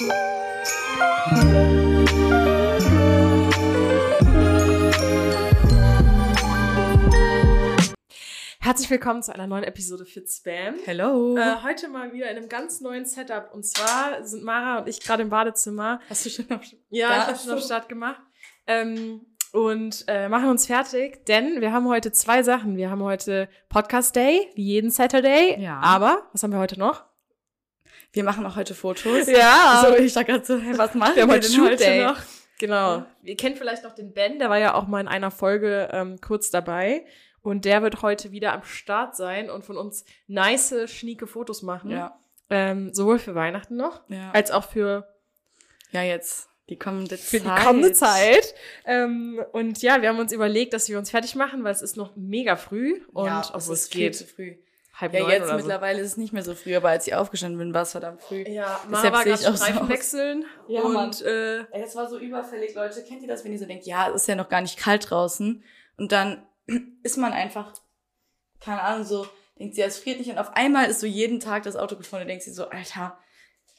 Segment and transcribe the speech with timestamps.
[0.00, 0.08] Herzlich
[8.88, 10.76] willkommen zu einer neuen Episode für Spam.
[10.86, 11.36] Hello.
[11.36, 13.52] Äh, heute mal wieder in einem ganz neuen Setup.
[13.52, 16.00] Und zwar sind Mara und ich gerade im Badezimmer.
[16.08, 17.62] Hast du schon auf Ja, Da ich habe schon auf.
[17.62, 18.22] Start gemacht.
[18.66, 22.78] Ähm, und äh, machen uns fertig, denn wir haben heute zwei Sachen.
[22.78, 25.60] Wir haben heute Podcast Day, wie jeden Saturday.
[25.60, 25.78] Ja.
[25.80, 27.09] Aber, was haben wir heute noch?
[28.12, 29.26] Wir machen auch heute Fotos.
[29.28, 29.84] Ja.
[29.86, 32.04] So, ich dachte gerade so, hey, was machen Wir wir heute denn heute Day.
[32.04, 32.20] noch?
[32.58, 33.04] Genau.
[33.22, 36.20] Ihr kennt vielleicht noch den Ben, der war ja auch mal in einer Folge ähm,
[36.20, 37.04] kurz dabei.
[37.42, 41.90] Und der wird heute wieder am Start sein und von uns nice, schnieke Fotos machen.
[41.90, 42.18] Ja.
[42.50, 44.32] Ähm, sowohl für Weihnachten noch, Ja.
[44.32, 45.08] als auch für,
[45.92, 47.58] ja, jetzt die kommende für Zeit.
[47.58, 48.54] die kommende Zeit.
[48.84, 51.96] Ähm, und ja, wir haben uns überlegt, dass wir uns fertig machen, weil es ist
[51.96, 53.00] noch mega früh.
[53.12, 54.56] Und ja, es es ist viel geht zu früh.
[55.00, 55.56] Halb Ja, neun jetzt oder so.
[55.56, 58.20] mittlerweile ist es nicht mehr so früh, aber als ich aufgestanden bin, war es verdammt
[58.22, 58.42] früh.
[58.48, 59.88] Ja, Deshalb Mara war sehe ich gerade auch so Streifen aus.
[59.88, 60.44] wechseln.
[60.68, 63.02] Ja, und äh, Das war so überfällig, Leute.
[63.04, 65.10] Kennt ihr das, wenn ihr so denkt, ja, es ist ja noch gar nicht kalt
[65.10, 65.62] draußen?
[65.96, 66.46] Und dann
[67.02, 67.72] ist man einfach,
[68.60, 69.26] keine Ahnung, so,
[69.58, 70.30] denkt sie, ja, es friert nicht.
[70.30, 73.18] Und auf einmal ist so jeden Tag das Auto gefahren und denkt sie so, Alter.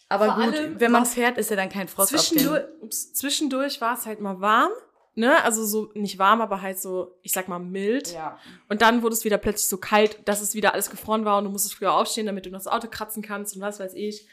[0.09, 2.81] Aber Vor gut, allem, wenn man fährt, ist ja dann kein Frost auf zwischendurch, den...
[2.81, 4.71] ups, zwischendurch war es halt mal warm.
[5.13, 5.43] Ne?
[5.43, 8.13] Also so nicht warm, aber halt so, ich sag mal, mild.
[8.13, 8.37] Ja.
[8.69, 11.43] Und dann wurde es wieder plötzlich so kalt, dass es wieder alles gefroren war und
[11.45, 14.27] du musstest früher aufstehen, damit du noch das Auto kratzen kannst und was weiß ich.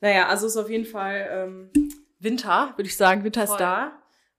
[0.00, 1.70] Naja, also ist auf jeden Fall ähm,
[2.18, 3.22] Winter, würde ich sagen.
[3.24, 3.54] Winter Voll.
[3.56, 3.92] ist da.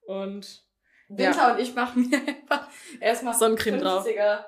[0.05, 0.63] Und
[1.09, 2.67] Winter und ich machen mir einfach
[2.99, 4.05] erstmal Sonnencreme drauf.
[4.05, 4.43] 50er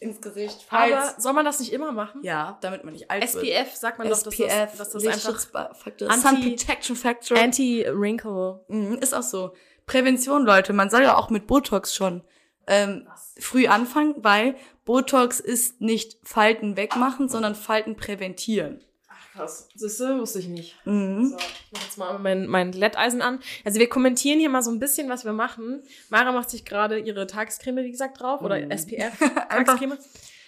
[0.00, 0.64] ins Gesicht.
[0.68, 2.20] Falls, aber soll man das nicht immer machen?
[2.24, 3.44] ja, damit man nicht alt wird.
[3.46, 5.78] SPF sagt man doch, dass SPF, das, dass das einfach
[6.08, 7.38] Anti- Sun Protection Factor.
[7.38, 8.64] Anti-Wrinkle.
[8.68, 9.54] Mhm, ist auch so.
[9.86, 10.72] Prävention, Leute.
[10.72, 12.22] Man soll ja auch mit Botox schon
[12.66, 13.06] ähm,
[13.38, 14.54] früh anfangen, weil
[14.84, 18.80] Botox ist nicht Falten wegmachen, sondern Falten präventieren.
[19.08, 19.68] Ach krass.
[19.78, 20.76] Das wusste ich nicht.
[20.86, 21.30] Mhm.
[21.30, 23.40] So, ich mach jetzt mal mein, mein Glätteisen an.
[23.64, 25.82] Also wir kommentieren hier mal so ein bisschen, was wir machen.
[26.10, 28.40] Mara macht sich gerade ihre Tagescreme, wie gesagt, drauf.
[28.42, 28.70] Oder Mhm.
[28.70, 29.18] SPF
[29.48, 29.98] Tagescreme.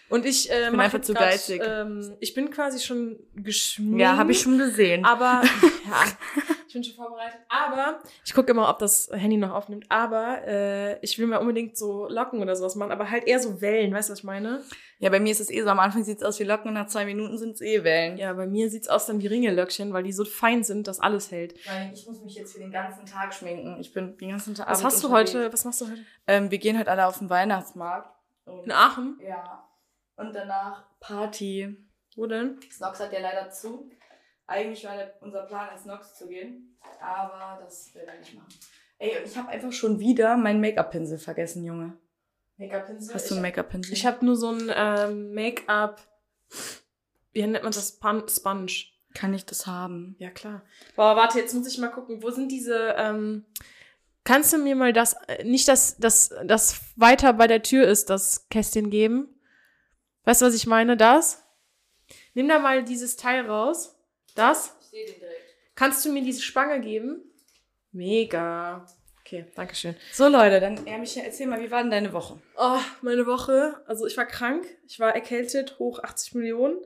[0.09, 1.61] Und ich, äh, bin mach einfach zu grad, geizig.
[1.65, 3.99] Ähm, ich bin quasi schon geschminkt.
[4.01, 5.05] Ja, habe ich schon gesehen.
[5.05, 5.43] Aber,
[5.85, 6.05] ja,
[6.67, 7.41] ich bin schon vorbereitet.
[7.49, 9.87] Aber, ich gucke immer, ob das Handy noch aufnimmt.
[9.89, 12.93] Aber äh, ich will mir unbedingt so Locken oder sowas machen.
[12.93, 14.63] Aber halt eher so Wellen, weißt du, was ich meine?
[14.99, 15.69] Ja, bei mir ist es eh so.
[15.69, 18.17] Am Anfang sieht es aus wie Locken und nach zwei Minuten sind es eh Wellen.
[18.17, 21.31] Ja, bei mir sieht's aus dann wie Ringellöckchen, weil die so fein sind, dass alles
[21.31, 21.55] hält.
[21.67, 23.79] Weil ich muss mich jetzt für den ganzen Tag schminken.
[23.81, 24.69] Ich bin den ganzen Tag.
[24.71, 25.35] Was hast du unterwegs.
[25.35, 25.53] heute?
[25.53, 26.01] Was machst du heute?
[26.27, 28.11] Ähm, wir gehen heute alle auf den Weihnachtsmarkt.
[28.47, 29.19] In Aachen?
[29.23, 29.63] ja.
[30.17, 31.77] Und danach Party.
[32.17, 32.59] Wo denn?
[32.73, 33.91] Snox hat ja leider zu.
[34.47, 36.77] Eigentlich war der, unser Plan, ins Snox zu gehen.
[37.01, 38.49] Aber das will er nicht machen.
[38.99, 41.95] Ey, und ich habe einfach schon wieder meinen Make-up-Pinsel vergessen, Junge.
[42.57, 43.15] Make-up-Pinsel?
[43.15, 43.93] Hast du einen Make-up-Pinsel?
[43.93, 46.01] Ich habe nur so ein ähm, Make-up.
[47.33, 47.89] Wie nennt man das?
[47.89, 48.73] Spon Sponge.
[49.15, 50.15] Kann ich das haben?
[50.19, 50.63] Ja, klar.
[50.95, 52.23] Boah, warte, jetzt muss ich mal gucken.
[52.23, 52.95] Wo sind diese.
[52.97, 53.45] Ähm,
[54.25, 55.15] kannst du mir mal das.
[55.29, 59.29] äh, Nicht, dass das, das weiter bei der Tür ist, das Kästchen geben?
[60.25, 60.97] Weißt du, was ich meine?
[60.97, 61.43] Das?
[62.35, 63.96] Nimm da mal dieses Teil raus.
[64.37, 64.77] Das?
[64.81, 65.55] Ich sehe den direkt.
[65.75, 67.23] Kannst du mir diese Spange geben?
[67.93, 68.87] Mega.
[69.21, 69.97] Okay, danke schön.
[70.13, 72.39] So, Leute, dann, ja, Michael, erzähl mal, wie war denn deine Woche?
[72.57, 73.83] Oh, meine Woche.
[73.87, 76.77] Also ich war krank, ich war erkältet, hoch 80 Millionen.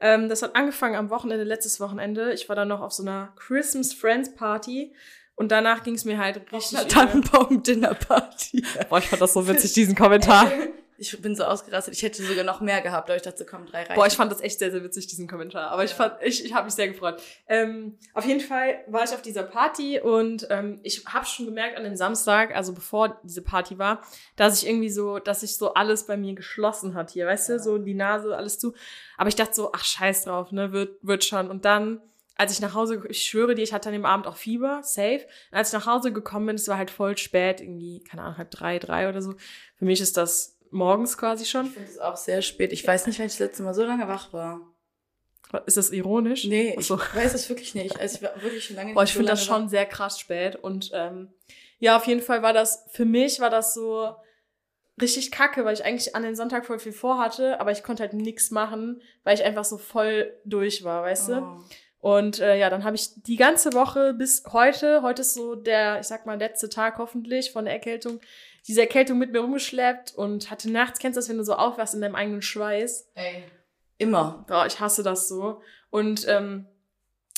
[0.00, 2.32] Ähm, das hat angefangen am Wochenende, letztes Wochenende.
[2.32, 4.94] Ich war dann noch auf so einer Christmas Friends Party
[5.34, 6.78] und danach ging es mir halt richtig.
[6.78, 6.88] übel.
[6.88, 8.64] Tannenbaum-Dinner-Party.
[8.88, 10.50] Boah, ich fand das so witzig, diesen Kommentar.
[10.98, 11.94] Ich bin so ausgerastet.
[11.94, 13.94] Ich hätte sogar noch mehr gehabt, aber ich dachte, komm, drei reichen.
[13.94, 15.70] Boah, ich fand das echt sehr, sehr witzig, diesen Kommentar.
[15.70, 17.20] Aber ich fand, ich, ich habe mich sehr gefreut.
[17.48, 21.76] Ähm, auf jeden Fall war ich auf dieser Party und ähm, ich habe schon gemerkt
[21.76, 24.02] an dem Samstag, also bevor diese Party war,
[24.36, 27.58] dass ich irgendwie so, dass sich so alles bei mir geschlossen hat hier, weißt du,
[27.58, 28.74] so die Nase, alles zu.
[29.16, 31.50] Aber ich dachte so, ach scheiß drauf, ne, wird, wird schon.
[31.50, 32.00] Und dann,
[32.36, 35.24] als ich nach Hause, ich schwöre dir, ich hatte an dem Abend auch Fieber, safe.
[35.50, 38.38] Und als ich nach Hause gekommen bin, es war halt voll spät, irgendwie, keine Ahnung,
[38.38, 39.34] halb drei, drei oder so.
[39.76, 41.66] Für mich ist das morgens quasi schon.
[41.66, 42.72] Ich finde es auch sehr spät.
[42.72, 44.60] Ich weiß nicht, wann ich das letzte Mal so lange wach war.
[45.66, 46.44] Ist das ironisch?
[46.44, 48.00] Nee, Ach ich weiß es wirklich nicht.
[48.00, 50.18] Also ich war wirklich schon lange Boah, nicht ich so finde das schon sehr krass
[50.18, 50.56] spät.
[50.56, 51.32] Und ähm,
[51.78, 54.14] ja, auf jeden Fall war das, für mich war das so
[55.00, 58.14] richtig kacke, weil ich eigentlich an den Sonntag voll viel vorhatte, aber ich konnte halt
[58.14, 61.42] nichts machen, weil ich einfach so voll durch war, weißt du?
[61.42, 61.60] Oh.
[61.98, 66.00] Und äh, ja, dann habe ich die ganze Woche bis heute, heute ist so der,
[66.00, 68.20] ich sag mal, letzte Tag hoffentlich von der Erkältung,
[68.66, 71.94] diese Erkältung mit mir rumgeschleppt und hatte nachts, kennst du das, wenn du so aufwachst
[71.94, 73.10] in deinem eigenen Schweiß?
[73.14, 73.44] Ey.
[73.98, 74.44] Immer.
[74.48, 75.60] Boah, ich hasse das so.
[75.90, 76.66] Und ähm,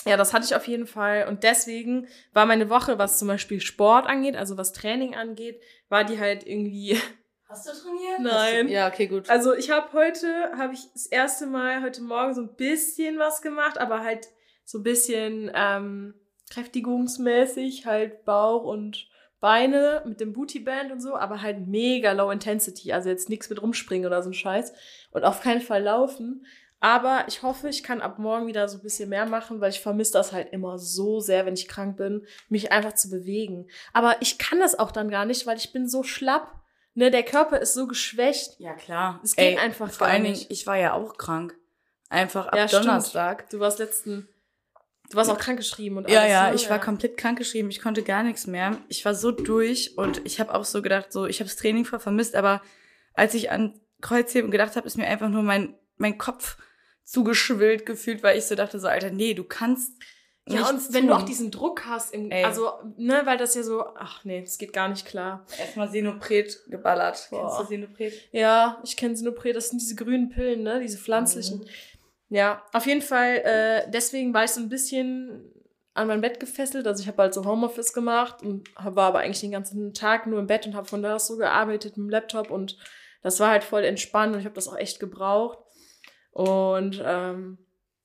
[0.07, 1.27] ja, das hatte ich auf jeden Fall.
[1.29, 6.05] Und deswegen war meine Woche, was zum Beispiel Sport angeht, also was Training angeht, war
[6.05, 6.99] die halt irgendwie.
[7.49, 8.21] Hast du trainiert?
[8.21, 8.67] Nein.
[8.67, 9.31] Du, ja, okay, gut.
[9.31, 10.27] Also ich habe heute,
[10.57, 14.27] habe ich das erste Mal heute Morgen so ein bisschen was gemacht, aber halt
[14.65, 16.15] so ein bisschen ähm,
[16.51, 19.07] kräftigungsmäßig, halt Bauch und
[19.45, 22.95] Beine mit dem Bootyband und so, aber halt mega low intensity.
[22.95, 24.73] Also jetzt nichts mit rumspringen oder so ein Scheiß.
[25.11, 26.47] Und auf keinen Fall laufen.
[26.81, 29.83] Aber ich hoffe, ich kann ab morgen wieder so ein bisschen mehr machen, weil ich
[29.83, 33.69] vermisse das halt immer so sehr, wenn ich krank bin, mich einfach zu bewegen.
[33.93, 36.51] Aber ich kann das auch dann gar nicht, weil ich bin so schlapp.
[36.95, 38.59] Ne, der Körper ist so geschwächt.
[38.59, 39.21] Ja, klar.
[39.23, 41.55] Es geht Ey, einfach Vor gar allen Dingen, ich war ja auch krank.
[42.09, 42.87] Einfach ab Ja, stimmt.
[42.87, 43.51] Donnerstag.
[43.51, 44.27] Du warst letzten.
[45.11, 46.33] Du warst auch krankgeschrieben und Ja, alles.
[46.33, 46.55] ja, ne?
[46.57, 47.71] ich war komplett krankgeschrieben.
[47.71, 48.79] Ich konnte gar nichts mehr.
[48.89, 51.85] Ich war so durch und ich habe auch so gedacht, so ich habe das Training
[51.85, 52.63] voll vermisst, aber
[53.13, 56.57] als ich an Kreuzheben gedacht habe, ist mir einfach nur mein mein Kopf
[57.05, 59.93] zugeschwillt gefühlt, weil ich so dachte so Alter, nee, du kannst
[60.49, 62.45] Ja, und wenn du auch diesen Druck hast, im, Ey.
[62.45, 65.47] also, ne, weil das ja so, ach nee, das geht gar nicht klar.
[65.59, 67.29] erstmal Sinopret geballert.
[67.31, 67.47] Boah.
[67.47, 68.13] Kennst du Sinopret?
[68.33, 71.61] Ja, ich kenne Sinopre, das sind diese grünen Pillen, ne, diese pflanzlichen.
[71.61, 71.67] Mhm.
[72.35, 75.53] Ja, auf jeden Fall, äh, deswegen war ich so ein bisschen
[75.93, 76.85] an mein Bett gefesselt.
[76.85, 80.41] Also ich habe halt so Homeoffice gemacht und war aber eigentlich den ganzen Tag nur
[80.41, 82.77] im Bett und habe von da aus so gearbeitet mit dem Laptop und
[83.23, 85.59] das war halt voll entspannt und ich habe das auch echt gebraucht.
[86.33, 87.59] Und ähm,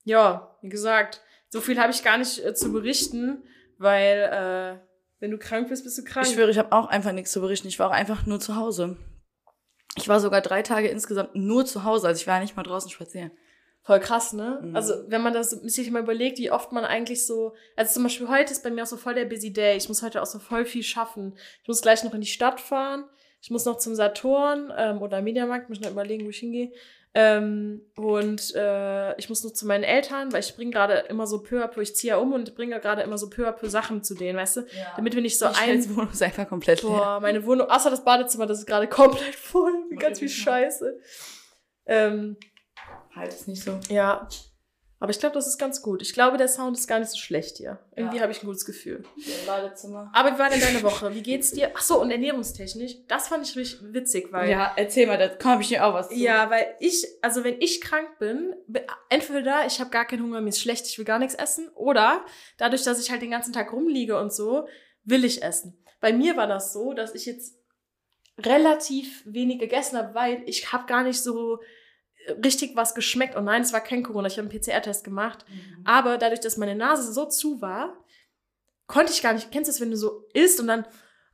[0.04, 3.42] ja, wie gesagt, so viel habe ich gar nicht äh, zu berichten,
[3.78, 4.78] weil äh,
[5.18, 6.28] wenn du krank bist, bist du krank.
[6.28, 7.66] Ich schwöre, ich habe auch einfach nichts zu berichten.
[7.66, 8.96] Ich war auch einfach nur zu Hause.
[9.96, 12.06] Ich war sogar drei Tage insgesamt nur zu Hause.
[12.06, 13.32] Also ich war nicht mal draußen spazieren.
[13.82, 14.60] Voll krass, ne?
[14.62, 14.76] Mhm.
[14.76, 18.28] Also, wenn man das sich mal überlegt, wie oft man eigentlich so, also zum Beispiel
[18.28, 19.76] heute ist bei mir auch so voll der busy day.
[19.76, 21.36] Ich muss heute auch so voll viel schaffen.
[21.62, 23.04] Ich muss gleich noch in die Stadt fahren.
[23.42, 26.72] Ich muss noch zum Saturn ähm, oder Mediamarkt, muss noch überlegen, wo ich hingehe.
[27.12, 31.42] Ähm, und äh, ich muss noch zu meinen Eltern, weil ich bringe gerade immer so
[31.42, 33.68] peu à peu, ich ziehe ja um und bringe gerade immer so peu à peu
[33.68, 34.66] Sachen zu denen, weißt du?
[34.94, 35.96] Damit wir nicht so ich ein.
[35.96, 36.90] Wohnung ist einfach komplett leer.
[36.90, 40.28] Boah, meine Wohnung, außer das Badezimmer, das ist gerade komplett voll mit ganz viel.
[40.28, 41.00] Scheiße.
[41.86, 42.36] Ähm,
[43.14, 43.78] Halt ist nicht so.
[43.88, 44.28] ja.
[45.02, 46.02] Aber ich glaube, das ist ganz gut.
[46.02, 47.78] Ich glaube, der Sound ist gar nicht so schlecht hier.
[47.96, 48.22] Irgendwie Ja.
[48.24, 49.02] habe ich ein gutes Gefühl.
[49.16, 50.10] Im Badezimmer.
[50.12, 51.14] Aber wie war denn deine Woche?
[51.14, 51.70] Wie geht's dir?
[51.74, 52.96] Ach so, und ernährungstechnisch.
[53.08, 54.50] Das fand ich richtig witzig, weil.
[54.50, 56.16] Ja, erzähl mal, da komme ich dir auch was zu.
[56.16, 58.54] Ja, weil ich, also wenn ich krank bin,
[59.08, 62.22] entweder ich habe gar keinen Hunger, mir ist schlecht, ich will gar nichts essen, oder
[62.58, 64.68] dadurch, dass ich halt den ganzen Tag rumliege und so,
[65.04, 65.82] will ich essen.
[66.02, 67.54] Bei mir war das so, dass ich jetzt
[68.38, 71.60] relativ wenig gegessen habe, weil ich habe gar nicht so
[72.44, 73.34] richtig was geschmeckt.
[73.36, 75.44] Und nein, es war kein Corona, ich habe einen PCR-Test gemacht.
[75.48, 75.84] Mhm.
[75.86, 77.96] Aber dadurch, dass meine Nase so zu war,
[78.86, 79.50] konnte ich gar nicht.
[79.50, 80.84] Kennst du das, wenn du so isst und dann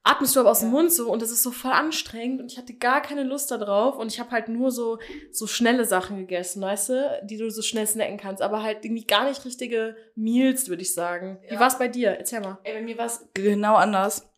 [0.09, 0.75] atmest du aber aus dem Ja.
[0.75, 3.59] Mund so und das ist so voll anstrengend und ich hatte gar keine Lust da
[3.59, 5.01] drauf und ich habe halt nur so
[5.33, 9.05] so schnelle Sachen gegessen, weißt du, die du so schnell snacken kannst, aber halt irgendwie
[9.05, 11.39] gar nicht richtige Meals, würde ich sagen.
[11.49, 11.61] Wie Ja.
[11.61, 12.11] war's bei dir?
[12.11, 12.59] Erzähl mal.
[12.63, 14.31] Ey, bei mir war es genau anders.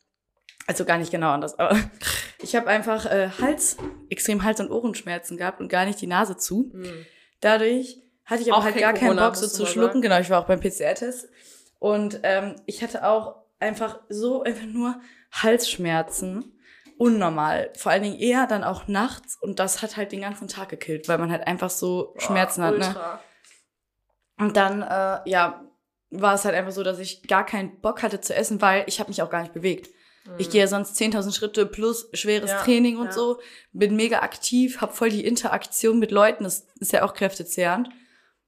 [0.68, 1.76] Also gar nicht genau anders, aber
[2.42, 3.78] ich habe einfach äh, Hals,
[4.10, 6.70] extrem Hals- und Ohrenschmerzen gehabt und gar nicht die Nase zu.
[7.40, 9.88] Dadurch hatte ich aber Auch halt gar keinen Corona, Bock so zu schlucken.
[9.88, 10.02] sagen.
[10.02, 11.28] Genau, ich war auch beim PCR-Test.
[11.78, 15.00] Und ähm, ich hatte auch einfach so einfach nur
[15.32, 16.52] Halsschmerzen.
[16.98, 17.72] Unnormal.
[17.76, 19.38] Vor allen Dingen eher dann auch nachts.
[19.40, 22.76] Und das hat halt den ganzen Tag gekillt, weil man halt einfach so Schmerzen hat.
[22.76, 22.94] Ne?
[24.36, 25.64] Und dann, äh, ja,
[26.10, 29.00] war es halt einfach so, dass ich gar keinen Bock hatte zu essen, weil ich
[29.00, 29.88] habe mich auch gar nicht bewegt.
[30.36, 32.56] Ich gehe ja sonst 10.000 Schritte plus schweres Mhm.
[32.56, 33.12] Ja, Training und ja.
[33.12, 33.40] so,
[33.72, 37.88] bin mega aktiv, habe voll die Interaktion mit Leuten, das ist ja auch kräftezehrend.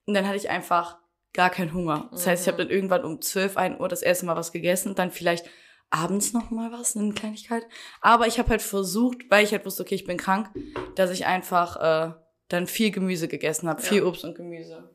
[0.06, 0.98] Und dann hatte ich einfach
[1.32, 2.08] gar keinen Hunger.
[2.12, 2.52] Das heißt, ich Mhm.
[2.52, 5.46] habe dann irgendwann um 12, 1 Uhr das erste Mal was gegessen und dann vielleicht
[5.90, 7.64] abends noch mal was, eine Kleinigkeit.
[8.00, 10.48] Aber ich habe halt versucht, weil ich halt wusste, okay, ich bin krank,
[10.94, 12.14] dass ich einfach äh,
[12.48, 13.88] dann viel Gemüse gegessen habe, Ja.
[13.88, 14.94] viel Obst und Gemüse.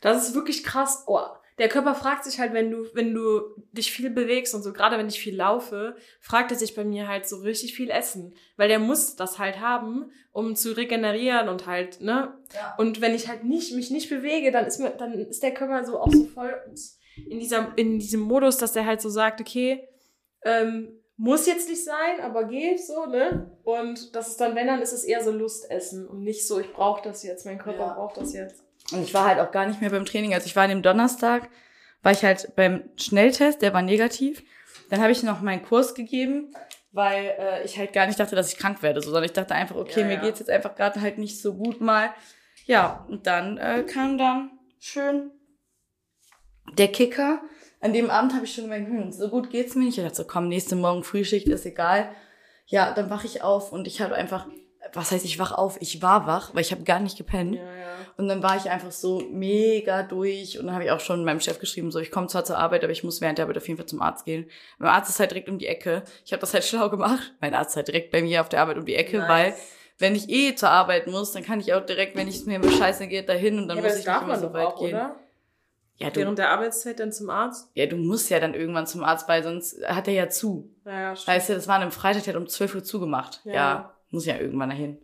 [0.00, 1.04] Das ist wirklich krass.
[1.06, 1.20] Oh,
[1.58, 3.40] der Körper fragt sich halt, wenn du, wenn du
[3.72, 7.08] dich viel bewegst und so, gerade wenn ich viel laufe, fragt er sich bei mir
[7.08, 8.34] halt so richtig viel Essen.
[8.56, 12.34] Weil der muss das halt haben, um zu regenerieren und halt, ne?
[12.54, 12.74] Ja.
[12.78, 15.84] Und wenn ich halt nicht, mich nicht bewege, dann ist mir, dann ist der Körper
[15.84, 16.54] so auch so voll
[17.28, 19.86] in dieser, in diesem Modus, dass der halt so sagt, okay,
[20.44, 23.56] ähm, muss jetzt nicht sein, aber geht so, ne?
[23.62, 26.72] Und das ist dann, wenn, dann ist es eher so Lustessen und nicht so, ich
[26.72, 27.94] brauche das jetzt, mein Körper Ja.
[27.94, 28.64] braucht das jetzt.
[28.92, 30.34] Und ich war halt auch gar nicht mehr beim Training.
[30.34, 31.48] Also ich war an dem Donnerstag,
[32.02, 34.42] war ich halt beim Schnelltest, der war negativ.
[34.90, 36.54] Dann habe ich noch meinen Kurs gegeben,
[36.92, 39.54] weil äh, ich halt gar nicht dachte, dass ich krank werde, so, sondern ich dachte
[39.54, 40.20] einfach, okay, Ja, mir ja.
[40.20, 42.10] geht's jetzt einfach gerade halt nicht so gut mal.
[42.66, 45.30] Ja, und dann äh, kam dann schön
[46.76, 47.40] der Kicker.
[47.80, 49.98] An dem Abend habe ich schon gemerkt, hm, so gut geht's mir nicht.
[49.98, 52.14] Ich dachte so, komm, nächste Morgen Frühschicht ist egal.
[52.66, 54.46] Ja, dann wach ich auf und ich habe einfach,
[54.94, 55.78] was heißt ich wach auf?
[55.80, 57.56] Ich war wach, weil ich habe gar nicht gepennt.
[57.56, 57.86] Ja, ja.
[58.16, 61.40] Und dann war ich einfach so mega durch und dann habe ich auch schon meinem
[61.40, 63.66] Chef geschrieben, so ich komme zwar zur Arbeit, aber ich muss während der Arbeit auf
[63.68, 64.50] jeden Fall zum Arzt gehen.
[64.78, 66.02] Mein Arzt ist halt direkt um die Ecke.
[66.24, 67.32] Ich habe das halt schlau gemacht.
[67.40, 69.28] Mein Arzt ist halt direkt bei mir auf der Arbeit um die Ecke, Nice.
[69.28, 69.54] weil
[69.98, 73.06] wenn ich eh zur Arbeit muss, dann kann ich auch direkt, wenn ich mir scheiße
[73.06, 74.94] geht, dahin und dann ja, muss ich nicht immer so weit auch, gehen.
[74.94, 75.16] oder?
[75.98, 77.70] Ja, du, Während der Arbeitszeit dann zum Arzt?
[77.74, 80.74] ja, du musst ja dann irgendwann zum Arzt, weil sonst hat er ja zu.
[80.84, 81.36] Naja, stimmt.
[81.36, 83.40] Weißt du, das war an einem Freitag, der hat um 12 Uhr zugemacht.
[83.44, 83.52] Ja.
[83.52, 83.94] Ja.
[84.12, 84.98] Muss ja irgendwann dahin.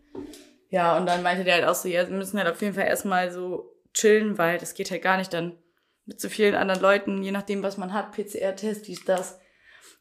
[0.71, 2.87] Ja, und dann meinte der halt auch so, ja, wir müssen halt auf jeden Fall
[2.87, 5.57] erstmal so chillen, weil das geht halt gar nicht dann
[6.05, 9.41] mit so vielen anderen Leuten, je nachdem, was man hat, PCR-Test, dies, das.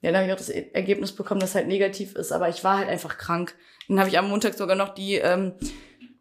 [0.01, 2.63] Ja, dann habe ich auch das E- Ergebnis bekommen, das halt negativ ist, aber ich
[2.63, 3.55] war halt einfach krank.
[3.87, 5.53] Dann habe ich am Montag sogar noch die, ähm,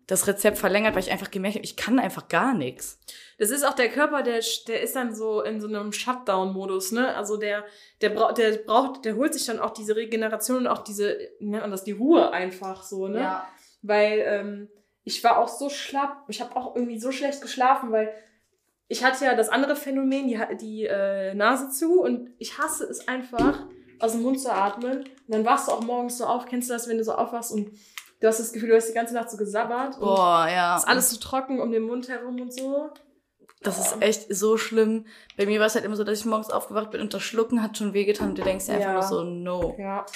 [0.06, 3.00] das Rezept verlängert, weil ich einfach gemerkt habe, ich kann einfach gar nichts.
[3.38, 7.14] Das ist auch der Körper, der, der ist dann so in so einem Shutdown-Modus, ne?
[7.16, 7.64] Also der,
[8.00, 11.62] der braucht, der braucht, der holt sich dann auch diese Regeneration und auch diese, nennt
[11.62, 13.20] man das, die Ruhe einfach so, ne?
[13.82, 14.68] Weil ähm,
[15.02, 18.12] ich war auch so schlapp, ich habe auch irgendwie so schlecht geschlafen, weil
[18.88, 23.08] ich hatte ja das andere Phänomen, die, die äh, Nase zu und ich hasse es
[23.08, 23.66] einfach,
[23.98, 24.98] aus dem Mund zu atmen.
[24.98, 27.52] Und dann wachst du auch morgens so auf, kennst du das, wenn du so aufwachst
[27.52, 27.72] und
[28.20, 30.76] du hast das Gefühl, du hast die ganze Nacht so gesabbert und Boah, ja.
[30.76, 32.90] ist alles so trocken um den Mund herum und so.
[33.62, 35.06] Das ist echt so schlimm.
[35.36, 37.62] Bei mir war es halt immer so, dass ich morgens aufgewacht bin und das Schlucken
[37.62, 38.92] hat schon wehgetan und du denkst dir einfach Ja.
[38.94, 39.74] nur so, no.
[39.78, 40.06] Ja.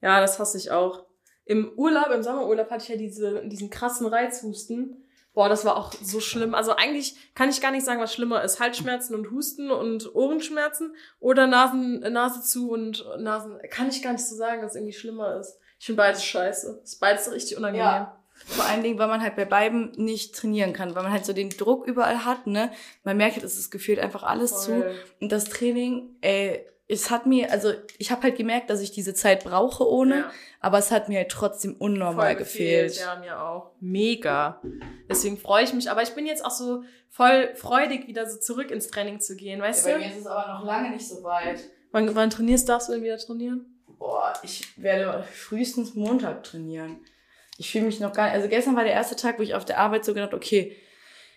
[0.00, 1.04] Ja, das hasse ich auch.
[1.44, 5.04] Im Urlaub, im Sommerurlaub hatte ich ja diese, diesen krassen Reizhusten.
[5.34, 6.54] Boah, das war auch so schlimm.
[6.54, 8.60] Also eigentlich kann ich gar nicht sagen, was schlimmer ist.
[8.60, 13.58] Halsschmerzen und Husten und Ohrenschmerzen oder Nasen, Nase zu und Nasen.
[13.70, 15.58] Kann ich gar nicht so sagen, dass irgendwie schlimmer ist.
[15.82, 16.78] Ich finde beides scheiße.
[16.80, 17.84] Das ist beides richtig unangenehm.
[17.84, 18.16] Ja.
[18.46, 21.32] Vor allen Dingen, weil man halt bei beiden nicht trainieren kann, weil man halt so
[21.32, 22.70] den Druck überall hat, ne?
[23.02, 24.70] Man merkt, halt, es ist gefühlt einfach alles zu.
[24.70, 24.94] Voll.
[25.20, 29.12] Und das Training, ey, es hat mir, also ich habe halt gemerkt, dass ich diese
[29.12, 30.30] Zeit brauche ohne, Ja.
[30.60, 32.94] aber es hat mir halt trotzdem unnormal voll gefehlt.
[33.00, 33.72] Ja, mir auch.
[33.80, 34.62] Mega.
[35.10, 35.90] Deswegen freue ich mich.
[35.90, 39.60] Aber ich bin jetzt auch so voll freudig, wieder so zurück ins Training zu gehen,
[39.60, 39.96] weißt du?
[39.96, 41.58] ist es aber noch lange nicht so weit.
[41.90, 43.71] Wann, wann trainierst darfst du denn wieder trainieren?
[44.02, 46.96] Boah, ich werde frühestens Montag trainieren.
[47.56, 48.34] Ich fühle mich noch gar nicht.
[48.34, 50.76] Also gestern war der erste Tag, wo ich auf der Arbeit so gedacht, okay,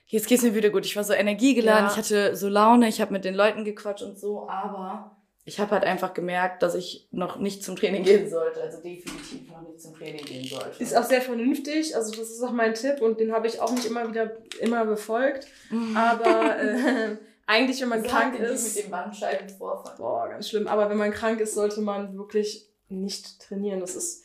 [0.07, 0.84] jetzt geht's mir wieder gut.
[0.84, 1.91] Ich war so energiegeladen, Ja.
[1.91, 5.69] ich hatte so Laune, ich habe mit den Leuten gequatscht und so, aber ich habe
[5.72, 8.63] halt einfach gemerkt, dass ich noch nicht zum Training gehen sollte.
[8.63, 10.81] Also definitiv noch nicht zum Training gehen sollte.
[10.81, 13.72] Ist auch sehr vernünftig, also das ist auch mein Tipp und den habe ich auch
[13.72, 15.45] nicht immer wieder immer befolgt.
[15.93, 17.17] Aber äh,
[17.48, 19.96] eigentlich, wenn man krank ist, Mit dem Bandscheibenvorfall.
[19.98, 20.68] boah, ganz schlimm.
[20.68, 23.80] Aber wenn man krank ist, sollte man wirklich nicht trainieren.
[23.80, 24.24] Das ist,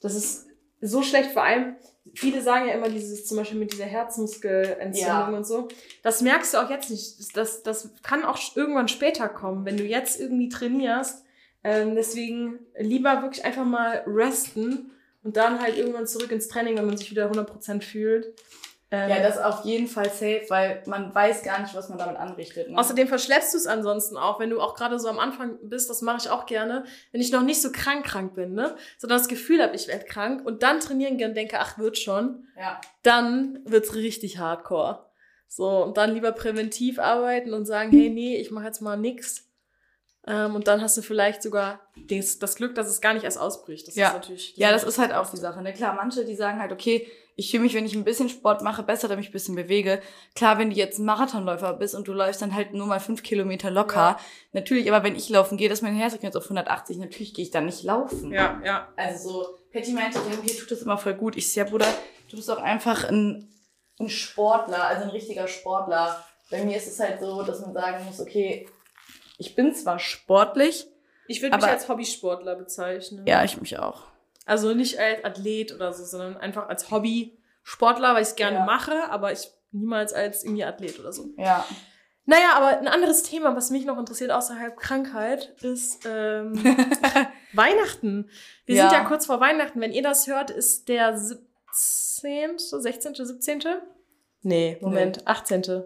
[0.00, 0.46] das ist
[0.80, 1.30] so schlecht.
[1.32, 1.76] Vor allem,
[2.14, 5.28] viele sagen ja immer dieses, zum Beispiel mit dieser Herzmuskelentzündung Ja.
[5.28, 5.68] und so.
[6.02, 7.36] Das merkst du auch jetzt nicht.
[7.36, 11.24] Das, das kann auch irgendwann später kommen, wenn du jetzt irgendwie trainierst.
[11.64, 14.92] Ähm, deswegen lieber wirklich einfach mal resten
[15.24, 18.32] und dann halt irgendwann zurück ins Training, wenn man sich wieder 100% fühlt.
[18.90, 22.16] Ähm, Ja, das auf jeden Fall safe, weil man weiß gar nicht, was man damit
[22.16, 22.70] anrichtet.
[22.70, 22.78] Ne?
[22.78, 26.00] Außerdem verschleppst du es ansonsten auch, wenn du auch gerade so am Anfang bist, das
[26.00, 28.76] mache ich auch gerne, wenn ich noch nicht so krank krank bin, ne?
[28.96, 32.46] Sondern das Gefühl habe, ich werde krank und dann trainieren gern denke, ach, wird schon,
[32.56, 32.80] ja.
[33.02, 35.04] dann wird's richtig hardcore.
[35.48, 39.47] So, und dann lieber präventiv arbeiten und sagen, hey, nee, ich mache jetzt mal nix.
[40.28, 43.38] Ähm, und dann hast du vielleicht sogar das, das Glück, dass es gar nicht erst
[43.38, 43.88] ausbricht.
[43.88, 44.08] Das Ja.
[44.08, 44.56] ist natürlich.
[44.56, 45.62] Ja, das ist halt auch die Sache.
[45.62, 45.72] Ne?
[45.72, 47.06] Klar, manche, die sagen halt, okay,
[47.36, 50.02] ich fühle mich, wenn ich ein bisschen Sport mache, besser, damit ich ein bisschen bewege.
[50.34, 53.22] Klar, wenn du jetzt ein Marathonläufer bist und du läufst dann halt nur mal fünf
[53.22, 53.94] Kilometer locker.
[53.96, 54.20] Ja.
[54.52, 57.66] Natürlich, aber wenn ich laufen gehe, dass mein Herzfrequenz auf 180, natürlich gehe ich dann
[57.66, 58.32] nicht laufen.
[58.32, 58.88] Ja, ja.
[58.96, 61.36] Also so, Patty meinte, ja, mir tut das immer voll gut.
[61.36, 61.86] Ich ja, Bruder,
[62.28, 63.48] du bist auch einfach ein,
[64.00, 66.24] ein Sportler, also ein richtiger Sportler.
[66.50, 68.66] Bei mir ist es halt so, dass man sagen muss, okay,
[69.38, 70.86] ich bin zwar sportlich,
[71.26, 73.26] Ich würde mich als Hobbysportler bezeichnen.
[73.26, 74.02] ja, ich mich auch.
[74.44, 78.64] Also nicht als Athlet oder so, sondern einfach als Hobby-Sportler, weil ich es gerne Ja.
[78.64, 81.26] mache, aber ich niemals als irgendwie Athlet oder so.
[81.36, 81.64] Ja.
[82.24, 86.52] Naja, aber ein anderes Thema, was mich noch interessiert außerhalb Krankheit, ist ähm,
[87.52, 88.30] Weihnachten.
[88.66, 88.88] Wir Ja.
[88.90, 89.80] sind ja kurz vor Weihnachten.
[89.80, 93.62] Wenn ihr das hört, ist der 17., 16., 17.?
[94.42, 95.84] Nee, Moment, 18.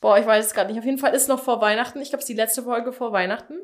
[0.00, 0.78] Boah, ich weiß es gerade nicht.
[0.78, 2.00] Auf jeden Fall ist noch vor Weihnachten.
[2.00, 3.58] Ich glaube, es ist die letzte Folge vor Weihnachten.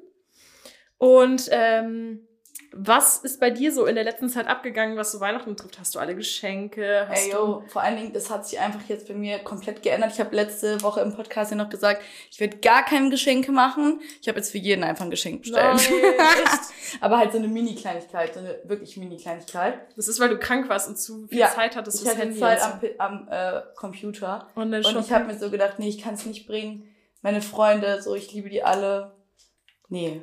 [0.98, 2.26] Und ähm,
[2.76, 5.78] was ist bei dir so in der letzten Zeit abgegangen, was so Weihnachten betrifft?
[5.78, 7.06] Hast du alle Geschenke?
[7.08, 10.12] Hast Ey, yo, vor allen Dingen, das hat sich einfach jetzt bei mir komplett geändert.
[10.12, 14.00] Ich habe letzte Woche im Podcast ja noch gesagt, ich werde gar keine Geschenke machen.
[14.20, 15.88] Ich habe jetzt für jeden einfach ein Geschenk bestellt.
[17.00, 19.78] Aber halt so eine Mini-Kleinigkeit, so eine wirklich Mini-Kleinigkeit.
[19.96, 22.38] Das ist, weil du krank warst und zu viel Ja, Zeit hattest Ich hatte Handy
[22.38, 22.66] Zeit so.
[22.98, 24.48] am, am äh, Computer.
[24.54, 26.88] Und, Und ich habe mir so gedacht, nee, ich kann es nicht bringen.
[27.22, 29.12] Meine Freunde, so, ich liebe die alle.
[29.88, 30.22] Nee.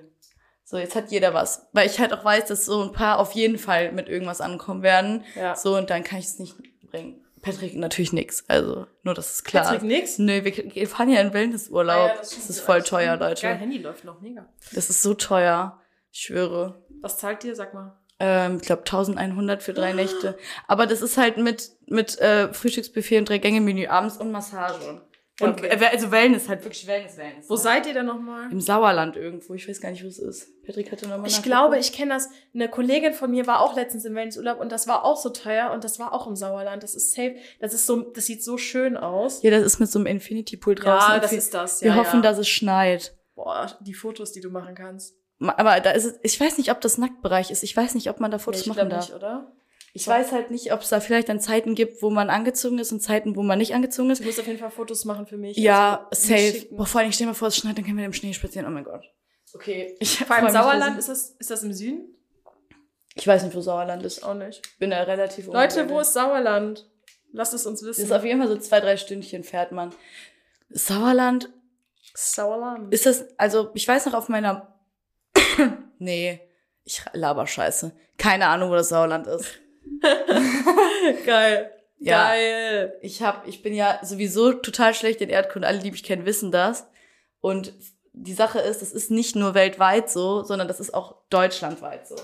[0.72, 1.68] So, jetzt hat jeder was.
[1.74, 4.84] Weil ich halt auch weiß, dass so ein paar auf jeden Fall mit irgendwas ankommen
[4.84, 5.26] werden.
[5.36, 5.54] ja.
[5.54, 6.56] So, und dann kann ich es nicht
[6.90, 7.26] bringen.
[7.42, 8.46] Patrick natürlich nix.
[8.48, 9.66] Also, nur das ist klar.
[9.66, 10.18] Patrick nix?
[10.18, 11.98] Nö, wir fahren ja in Wellnessurlaub.
[11.98, 12.50] Ah ja, das, stimmt.
[12.50, 13.48] ist voll teuer, Geil, Leute.
[13.50, 14.46] Handy läuft noch mega.
[14.72, 15.78] Das ist so teuer.
[16.10, 16.82] Ich schwöre.
[17.02, 17.54] Was zahlt dir?
[17.54, 17.98] Sag mal.
[18.20, 20.38] Ähm, ich glaube 1100 für drei Nächte.
[20.70, 25.02] Aber das ist halt mit, mit äh, Frühstücksbuffet und drei Gänge Menü abends und Massage.
[25.42, 25.68] Und Okay.
[25.68, 27.50] äh, also Wellness, halt wirklich Wellness, Wellness.
[27.50, 27.60] Wo ne?
[27.60, 28.52] seid ihr denn nochmal?
[28.52, 29.54] Im Sauerland irgendwo.
[29.54, 30.64] Ich weiß gar nicht, wo es ist.
[30.64, 32.30] Patrick hatte nochmal Ich glaube, ich kenne das.
[32.54, 35.72] Eine Kollegin von mir war auch letztens im Wellnessurlaub und das war auch so teuer
[35.72, 36.84] und das war auch im Sauerland.
[36.84, 37.36] Das ist safe.
[37.60, 39.42] Das ist so, das sieht so schön aus.
[39.44, 41.14] Ja, das ist mit so einem Infinity Pool draußen.
[41.14, 41.82] Ja, das ist das.
[41.82, 42.30] Wir ja, hoffen, ja.
[42.30, 43.16] dass es schneit.
[43.36, 45.16] Boah, die Fotos, die du machen kannst.
[45.40, 47.64] Aber da ist es, ich weiß nicht, ob das Nacktbereich ist.
[47.64, 49.08] Ich weiß nicht, ob man da Fotos Nee, ich machen darf.
[49.08, 49.52] nicht, oder?
[49.94, 52.92] Ich weiß halt nicht, ob es da vielleicht dann Zeiten gibt, wo man angezogen ist
[52.94, 54.22] und Zeiten, wo man nicht angezogen ist.
[54.22, 55.58] Du musst auf jeden Fall Fotos machen für mich.
[55.58, 56.68] Ja, Also, mir safe.
[56.72, 58.66] Boah, vor allem, stell dir mal vor, es schneit, dann können wir im Schnee spazieren.
[58.68, 59.04] Oh mein Gott.
[59.54, 59.96] Okay.
[60.00, 62.16] Ich Vor allem Sauerland, ist das, ist das im Süden?
[63.16, 64.24] Ich weiß nicht, wo Sauerland ist.
[64.24, 64.62] Auch nicht.
[64.80, 66.90] Bin da relativ Leute, wo ist Sauerland?
[67.34, 68.06] Lasst es uns Das wissen.
[68.06, 69.94] ist auf jeden Fall so zwei, drei Stündchen fährt man.
[70.70, 71.50] Sauerland,
[72.14, 72.94] Sauerland.
[72.94, 74.74] ist das, also ich weiß noch auf meiner,
[76.00, 76.40] nee,
[76.86, 77.92] ich laber Scheiße.
[78.18, 79.60] Keine Ahnung, wo das Sauerland ist.
[81.26, 81.72] Geil.
[82.00, 82.30] Ja.
[82.30, 82.98] Geil.
[83.02, 85.68] Ich hab, ich bin ja sowieso total schlecht in Erdkunde.
[85.68, 86.88] Alle, die mich kennen, wissen das.
[87.42, 87.74] Und
[88.14, 92.16] die Sache ist, das ist nicht nur weltweit so, sondern das ist auch deutschlandweit so.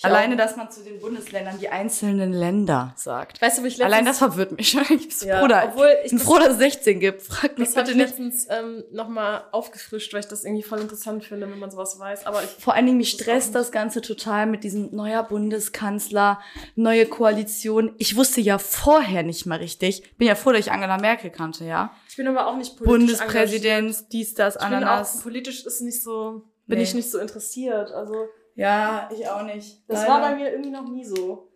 [0.00, 0.38] Ich Alleine, auch.
[0.38, 3.42] dass man zu den Bundesländern die einzelnen Länder sagt.
[3.42, 3.92] Weißt du, wo ich letztens...
[3.92, 4.74] Allein das verwirrt mich.
[4.90, 7.22] Ich bin Ja, da- obwohl ich bin froh, dass es 16 gibt.
[7.22, 8.28] Frag mich Das habe bitte ich nicht.
[8.30, 12.26] letztens ähm, nochmal aufgefrischt, weil ich das irgendwie voll interessant finde, wenn man sowas weiß.
[12.26, 16.38] Aber ich, Vor allen Dingen, mich stresst das Ganze total mit diesem neuer Bundeskanzler,
[16.76, 17.92] neue Koalition.
[17.98, 20.16] Ich wusste ja vorher nicht mal richtig.
[20.16, 21.92] Bin ja froh, dass ich Angela Merkel kannte, ja.
[22.08, 23.32] ich bin aber auch nicht politisch engagiert.
[23.62, 25.20] Bundespräsident, dies, das, Ich bin auch Ananas.
[25.22, 26.84] politisch ist nicht so, bin Nee.
[26.84, 27.90] ich nicht so interessiert.
[27.90, 28.28] Also
[28.58, 29.88] Ja, ich auch nicht.
[29.88, 30.12] das Leider.
[30.12, 31.48] war bei mir irgendwie noch nie so.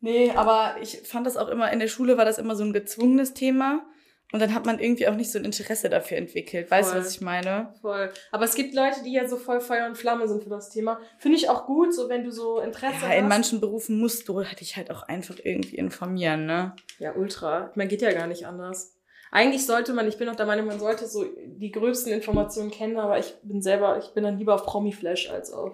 [0.00, 2.72] Nee, aber ich fand das auch immer, in der Schule war das immer so ein
[2.72, 3.84] gezwungenes Thema.
[4.32, 6.68] Und dann hat man irgendwie auch nicht so ein Interesse dafür entwickelt.
[6.70, 7.00] Weißt du, Voll.
[7.04, 7.72] was ich meine?
[7.80, 8.10] Voll.
[8.32, 10.98] Aber es gibt Leute, die ja so voll Feuer und Flamme sind für das Thema.
[11.18, 13.18] Finde ich auch gut, so wenn du so Interesse Ja, hast.
[13.18, 16.74] in manchen Berufen musst du dich halt auch einfach irgendwie informieren, ne?
[16.98, 17.70] Ja, ultra.
[17.76, 18.96] Man geht ja gar nicht anders.
[19.30, 22.96] Eigentlich sollte man, ich bin auch der Meinung, man sollte so die gröbsten Informationen kennen,
[22.96, 25.72] aber ich bin selber, ich bin dann lieber auf Promiflash als auf.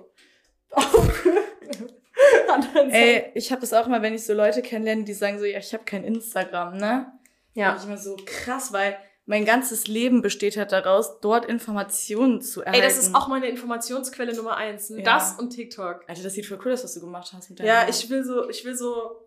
[2.91, 5.59] Ey, ich habe das auch immer, wenn ich so Leute kennenlerne, die sagen so, ja,
[5.59, 7.13] ich habe kein Instagram, ne?
[7.55, 7.77] ja.
[7.77, 12.83] Ich immer so krass, weil mein ganzes Leben besteht halt daraus, dort Informationen zu erhalten.
[12.83, 14.89] Ey, das ist auch meine Informationsquelle Nummer eins.
[14.89, 15.03] Ja.
[15.03, 16.05] Das und TikTok.
[16.09, 18.25] Alter, das sieht voll cool aus, was du gemacht hast mit deinem Ja, ich will
[18.25, 19.25] so, ich will so,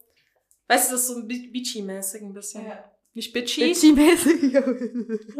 [0.68, 2.66] weißt du, das ist so Be- Beachy-mäßig ein bisschen.
[2.68, 2.84] Ja.
[3.14, 3.72] Nicht bitchy.
[3.72, 4.52] Bitchy-mäßig.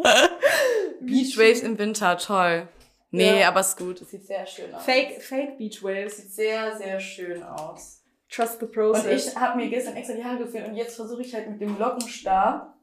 [1.02, 2.68] Beachwaves im Winter, toll.
[3.16, 3.48] Nee, Ja.
[3.50, 4.02] aber ist gut.
[4.02, 4.84] Es sieht sehr schön aus.
[4.84, 6.18] Fake, Fake Beach Waves.
[6.18, 8.02] Sieht sehr, sehr schön aus.
[8.30, 9.28] Trust the Und process.
[9.28, 11.78] ich habe mir gestern extra die Haare gefüllt und jetzt versuche ich halt mit dem
[11.78, 12.74] Lockenstab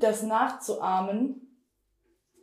[0.00, 1.44] das nachzuahmen.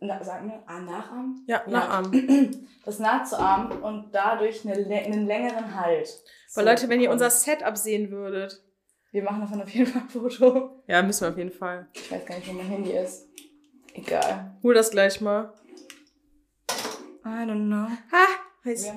[0.01, 1.43] Na, sag mir, ah, nachahmen?
[1.47, 1.71] ja, Ja.
[1.71, 2.67] nachahmen.
[2.85, 6.07] Das nachzuahmen und dadurch eine, einen längeren Halt.
[6.07, 6.15] Weil
[6.47, 8.61] So Leute, wenn ihr unser Setup sehen würdet.
[9.11, 10.83] Wir machen davon auf jeden Fall ein Foto.
[10.85, 11.87] Ja, müssen wir auf jeden Fall.
[11.93, 13.27] Ich weiß gar nicht, wo mein Handy ist.
[13.95, 14.55] Egal.
[14.61, 15.51] Hol das gleich mal.
[17.25, 17.87] I don't know.
[18.11, 18.27] Ha!
[18.63, 18.93] Weiß.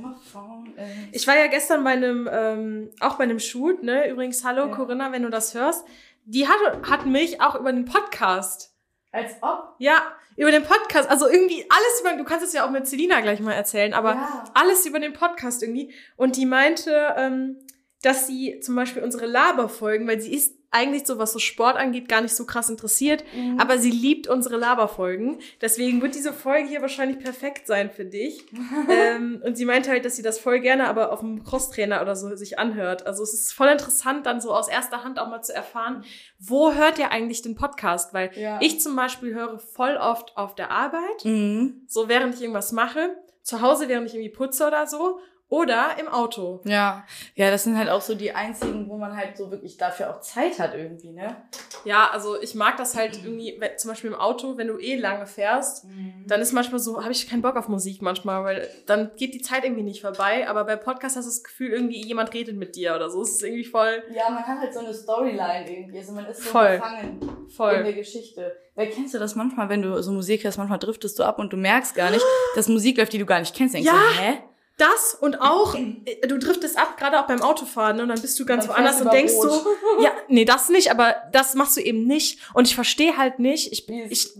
[1.12, 4.08] Ich war ja gestern bei einem, ähm, auch bei einem Shoot, ne?
[4.08, 4.74] Übrigens, hallo Ja.
[4.74, 5.86] Corinna, wenn du das hörst.
[6.24, 8.74] Die hatte, hat mich auch über den Podcast.
[9.12, 9.74] Als ob.
[9.78, 10.02] Ja,
[10.36, 11.10] über den Podcast.
[11.10, 14.14] Also irgendwie alles über, du kannst es ja auch mit Selina gleich mal erzählen, aber
[14.14, 14.44] ja.
[14.54, 15.92] alles über den Podcast irgendwie.
[16.16, 17.56] Und die meinte, ähm,
[18.02, 22.10] dass sie zum Beispiel unsere Laberfolgen, weil sie ist eigentlich so, was so Sport angeht,
[22.10, 23.58] gar nicht so krass interessiert, Mhm.
[23.58, 25.38] aber sie liebt unsere Laberfolgen.
[25.62, 28.44] Deswegen wird diese Folge hier wahrscheinlich perfekt sein für dich.
[28.90, 32.14] ähm, und sie meinte halt, dass sie das voll gerne aber auf dem Crosstrainer oder
[32.16, 33.06] so sich anhört.
[33.06, 36.04] Also es ist voll interessant, dann so aus erster Hand auch mal zu erfahren,
[36.38, 38.12] wo hört ihr eigentlich den Podcast?
[38.12, 38.58] Weil Ja.
[38.60, 41.82] ich zum Beispiel höre voll oft auf der Arbeit, Mhm.
[41.88, 45.18] so während ich irgendwas mache, zu Hause, während ich irgendwie putze oder so,
[45.50, 46.60] oder im Auto.
[46.64, 47.04] Ja.
[47.34, 50.20] Ja, das sind halt auch so die einzigen, wo man halt so wirklich dafür auch
[50.20, 51.36] Zeit hat irgendwie, ne?
[51.84, 54.96] Ja, also ich mag das halt irgendwie, wenn, zum Beispiel im Auto, wenn du eh
[54.96, 55.86] lange fährst,
[56.26, 59.40] dann ist manchmal so, habe ich keinen Bock auf Musik manchmal, weil dann geht die
[59.40, 60.46] Zeit irgendwie nicht vorbei.
[60.48, 63.22] Aber bei Podcast hast du das Gefühl, irgendwie jemand redet mit dir oder so.
[63.22, 65.98] Es ist irgendwie voll, Ja, man hat halt so eine Storyline irgendwie.
[65.98, 66.76] Also man ist so Voll.
[66.76, 67.82] gefangen in voll.
[67.84, 68.54] der Geschichte.
[68.74, 71.52] Weil kennst du das manchmal, wenn du so Musik hörst, manchmal driftest du ab und
[71.52, 73.74] du merkst gar nicht, dass Musik läuft, die du gar nicht kennst.
[73.74, 73.94] Denkst Ja.
[73.94, 74.38] du, hä?
[74.78, 75.74] Das und auch,
[76.06, 78.02] äh, du driftest ab, gerade auch beim Autofahren, ne?
[78.04, 79.66] und dann bist du ganz Dann woanders und denkst über so,
[80.02, 82.38] ja, nee, das nicht, aber das machst du eben nicht.
[82.54, 84.30] Und ich verstehe halt nicht, ich, Wie ich,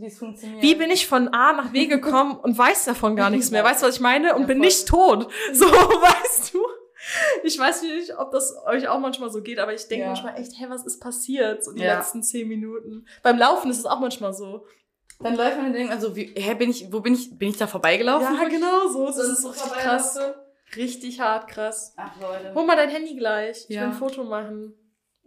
[0.61, 3.65] wie bin ich von A nach B gekommen und weiß davon gar nichts mehr.
[3.65, 4.35] Weißt du, was ich meine?
[4.35, 4.67] Und Ja, bin voll.
[4.67, 5.29] nicht tot.
[5.53, 6.61] So, weißt du?
[7.45, 10.09] Ich weiß nicht, ob das euch auch manchmal so geht, aber ich denke Ja.
[10.09, 11.65] manchmal echt, hey, was ist passiert?
[11.65, 11.97] So die Ja.
[11.99, 13.07] letzten zehn Minuten.
[13.23, 14.67] Beim Laufen ist es auch manchmal so.
[15.21, 17.57] Dann läuft man und denkt, also, wie, hä, bin ich, wo bin ich, bin ich
[17.57, 18.37] da vorbeigelaufen?
[18.37, 19.07] Ja, genau so.
[19.07, 20.19] Das So ist so richtig krass.
[20.77, 21.95] Richtig hart krass.
[21.97, 22.55] Ach, Leute.
[22.55, 23.65] Hol mal dein Handy gleich.
[23.69, 23.81] Ich Ja.
[23.83, 24.75] will ein Foto machen.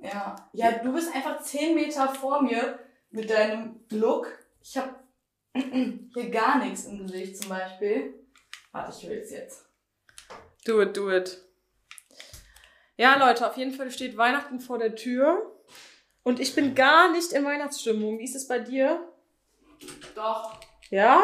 [0.01, 0.35] Ja.
[0.53, 2.79] Ja, du bist einfach zehn Meter vor mir.
[3.13, 4.27] mit deinem Look.
[4.63, 4.95] Ich habe
[6.13, 8.13] hier gar nichts im Gesicht zum Beispiel.
[8.71, 9.65] Warte, ich will es jetzt.
[10.65, 11.43] Do it, do it.
[12.95, 15.51] Ja, Leute, auf jeden Fall steht Weihnachten vor der Tür.
[16.23, 18.19] Und ich bin gar nicht in Weihnachtsstimmung.
[18.19, 19.05] Wie ist es bei dir?
[20.15, 20.59] Doch.
[20.89, 21.21] Ja?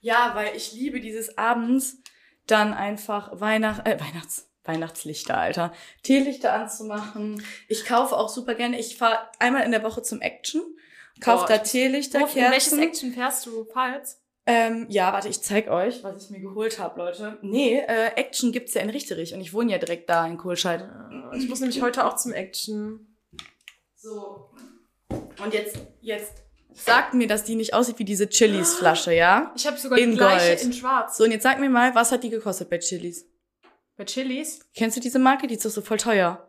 [0.00, 1.98] Ja, weil ich liebe dieses abends
[2.46, 5.72] dann einfach Weihnacht, äh, Weihnachts, Weihnachtslichter, Alter.
[6.02, 7.42] Teelichter anzumachen.
[7.68, 8.78] Ich kaufe auch super gerne.
[8.78, 10.62] Ich fahre einmal in der Woche zum Action,
[11.20, 12.82] kaufe da ich- Teelichter, in welches Kerzen.
[12.82, 13.64] Action fährst du?
[13.66, 14.16] Pfalz?
[14.46, 17.38] Ähm, ja, warte, ich zeig euch, was ich mir geholt habe, Leute.
[17.42, 20.88] Nee, äh, Action gibt's ja in Richterich und ich wohne ja direkt da in Kohlscheid.
[21.36, 23.16] Ich muss nämlich heute auch zum Action.
[23.94, 24.50] So.
[25.10, 26.42] Und jetzt, jetzt
[26.74, 29.52] sagt mir, dass die nicht aussieht wie diese Chilis-Flasche, ja?
[29.56, 30.62] Ich habe sogar In die gleiche Gold.
[30.62, 31.16] in schwarz.
[31.16, 33.26] So, und jetzt sag mir mal, was hat die gekostet bei Chilis?
[33.96, 34.60] Bei Chilis.
[34.74, 35.46] Kennst du diese Marke?
[35.46, 36.46] Die ist doch so voll teuer.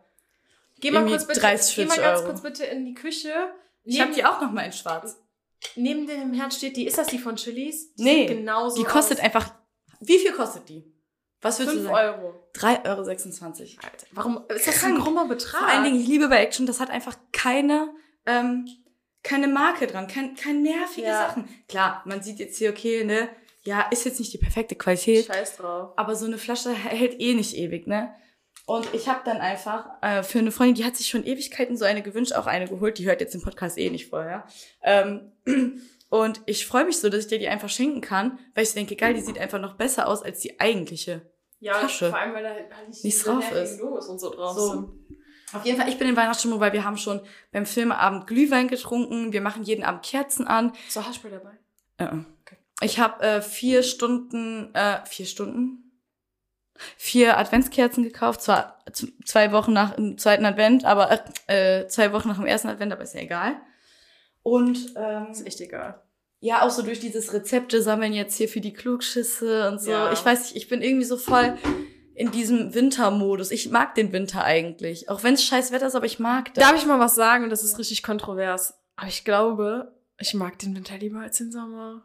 [0.80, 2.28] Geh mal Irgendwie kurz bitte, 30, geh mal 40 ganz Euro.
[2.30, 3.32] kurz bitte in die Küche.
[3.84, 5.16] Ich habe die auch noch mal in schwarz.
[5.76, 6.86] neben dem Herd steht die.
[6.86, 7.94] Ist das die von Chilis?
[7.94, 9.24] Die Nee, genauso Die kostet aus.
[9.24, 9.54] einfach...
[10.00, 10.84] Wie viel kostet die?
[11.40, 12.20] Was würdest du 5 sagen?
[12.22, 12.48] Euro.
[12.54, 13.00] 3,26 Euro.
[13.84, 15.04] Alter, warum ist das so ein Krank.
[15.04, 15.60] krummer Betrag?
[15.60, 17.88] Vor allen Dingen, ich liebe bei Action, das hat einfach keine,
[18.26, 18.66] ähm,
[19.22, 21.28] keine Marke dran, kein, kein nervige Ja.
[21.28, 21.48] Sachen.
[21.68, 23.28] Klar, man sieht jetzt hier, okay, ne,
[23.64, 25.92] ja, ist jetzt nicht die perfekte Qualität, Scheiß drauf.
[25.96, 28.12] aber so eine Flasche hält eh nicht ewig, ne?
[28.66, 31.84] Und ich habe dann einfach äh, für eine Freundin, die hat sich schon Ewigkeiten so
[31.84, 34.46] eine gewünscht, auch eine geholt, die hört jetzt den Podcast eh nicht vorher.
[34.82, 35.32] Ähm,
[36.10, 38.94] und ich freue mich so, dass ich dir die einfach schenken kann, weil ich denke,
[38.96, 41.22] geil, die sieht einfach noch besser aus als die eigentliche.
[41.60, 42.10] Ja, Flasche.
[42.10, 43.80] vor allem, weil da halt nicht Nichts drauf ist.
[43.80, 44.68] Logos und so drauf So.
[44.70, 44.88] sind.
[45.52, 49.32] Auf jeden Fall, ich bin in Weihnachtsstimmung, weil wir haben schon beim Filmeabend Glühwein getrunken.
[49.32, 50.72] Wir machen jeden Abend Kerzen an.
[50.88, 51.58] So, Haarspray dabei?
[51.98, 52.24] Äh, äh.
[52.80, 55.78] Ich habe äh, vier Stunden, äh, vier Stunden?
[56.96, 58.42] Vier Adventskerzen gekauft.
[58.42, 58.78] Zwar
[59.24, 61.10] zwei Wochen nach dem zweiten Advent, aber
[61.46, 63.56] äh, äh, zwei Wochen nach dem ersten Advent, aber ist ja egal.
[64.42, 66.02] Und ähm, Ist echt egal.
[66.40, 69.92] ja, auch so durch dieses Rezepte sammeln jetzt hier für die Klugschüsse und so.
[69.92, 70.12] Ja.
[70.12, 71.56] Ich weiß nicht, ich bin irgendwie so voll
[72.14, 73.50] in diesem Wintermodus.
[73.50, 75.08] Ich mag den Winter eigentlich.
[75.08, 76.64] Auch wenn es scheiß Wetter ist, aber ich mag das.
[76.64, 77.44] Darf ich mal was sagen?
[77.44, 78.74] Und das ist richtig kontrovers.
[78.96, 82.04] Aber ich glaube, ich mag den Winter lieber als den Sommer.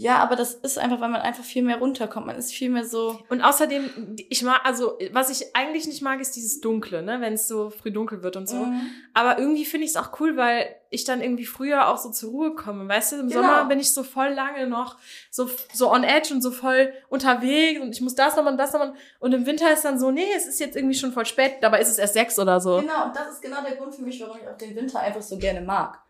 [0.00, 2.24] Ja, aber das ist einfach, weil man einfach viel mehr runterkommt.
[2.24, 3.18] Man ist viel mehr so.
[3.30, 7.20] Und außerdem, ich mag, also, was ich eigentlich nicht mag, ist dieses Dunkle, ne?
[7.20, 8.58] Wenn es so früh dunkel wird und so.
[8.58, 8.80] Mhm.
[9.12, 12.30] Aber irgendwie finde ich es auch cool, weil ich dann irgendwie früher auch so zur
[12.30, 12.88] Ruhe komme.
[12.88, 13.40] Weißt du, im Genau.
[13.42, 14.98] Sommer bin ich so voll lange noch
[15.32, 18.72] so, so on edge und so voll unterwegs und ich muss das nochmal und das
[18.72, 18.94] nochmal.
[19.18, 21.80] Und im Winter ist dann so, nee, es ist jetzt irgendwie schon voll spät, dabei
[21.80, 22.80] ist es erst sechs oder so.
[22.80, 25.22] Genau, und das ist genau der Grund für mich, warum ich auch den Winter einfach
[25.22, 26.00] so gerne mag.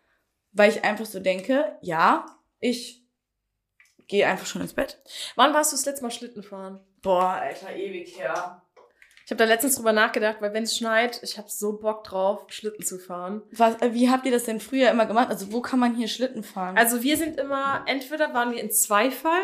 [0.52, 2.26] Weil ich einfach so denke, ja,
[2.60, 3.07] ich
[4.08, 5.00] gehe einfach schon ins Bett.
[5.36, 6.80] Wann warst du das letzte Mal Schlitten fahren?
[7.02, 8.62] Boah, Alter, ewig her.
[9.24, 12.46] Ich habe da letztens drüber nachgedacht, weil wenn es schneit, ich habe so Bock drauf,
[12.48, 13.42] Schlitten zu fahren.
[13.52, 15.28] Was, äh, wie habt ihr das denn früher immer gemacht?
[15.28, 16.78] Also, wo kann man hier Schlitten fahren?
[16.78, 19.42] Also wir sind immer, entweder waren wir in Zweifall,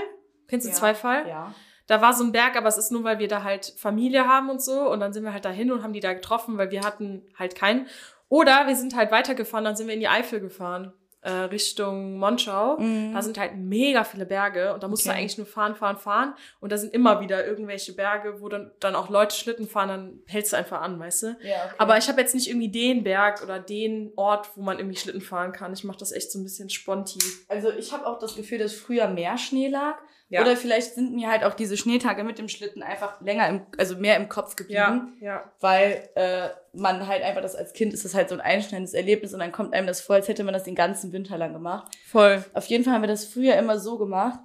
[0.48, 0.76] kennst du Ja.
[0.76, 1.28] Zweifall?
[1.28, 1.54] ja.
[1.86, 4.48] Da war so ein Berg, aber es ist nur, weil wir da halt Familie haben
[4.48, 4.90] und so.
[4.90, 7.54] Und dann sind wir halt dahin und haben die da getroffen, weil wir hatten halt
[7.54, 7.88] keinen.
[8.30, 12.76] Oder wir sind halt weitergefahren, dann sind wir in die Eifel gefahren, äh, Richtung Monschau.
[12.78, 13.12] Mhm.
[13.14, 15.18] Da sind halt mega viele Berge und da musst du Okay.
[15.20, 16.34] eigentlich nur fahren, fahren, fahren.
[16.60, 20.18] Und da sind immer wieder irgendwelche Berge, wo dann, dann auch Leute Schlitten fahren, dann
[20.26, 21.26] hältst du einfach an, weißt du?
[21.42, 21.74] ja, okay.
[21.78, 25.20] Aber ich habe jetzt nicht irgendwie den Berg oder den Ort, wo man irgendwie Schlitten
[25.22, 25.72] fahren kann.
[25.72, 27.18] Ich mache das echt so ein bisschen sponti.
[27.48, 29.96] Also ich habe auch das Gefühl, dass früher mehr Schnee lag.
[30.34, 30.40] Ja.
[30.40, 33.94] Oder vielleicht sind mir halt auch diese Schneetage mit dem Schlitten einfach länger im, also
[33.96, 35.16] mehr im Kopf geblieben.
[35.20, 35.44] ja.
[35.60, 39.32] Weil äh, man halt einfach das als Kind ist das halt so ein einschneidendes Erlebnis
[39.32, 41.86] und dann kommt einem das vor, als hätte man das den ganzen Winter lang gemacht.
[42.08, 42.44] Voll.
[42.52, 44.40] Auf jeden Fall haben wir das früher immer so gemacht,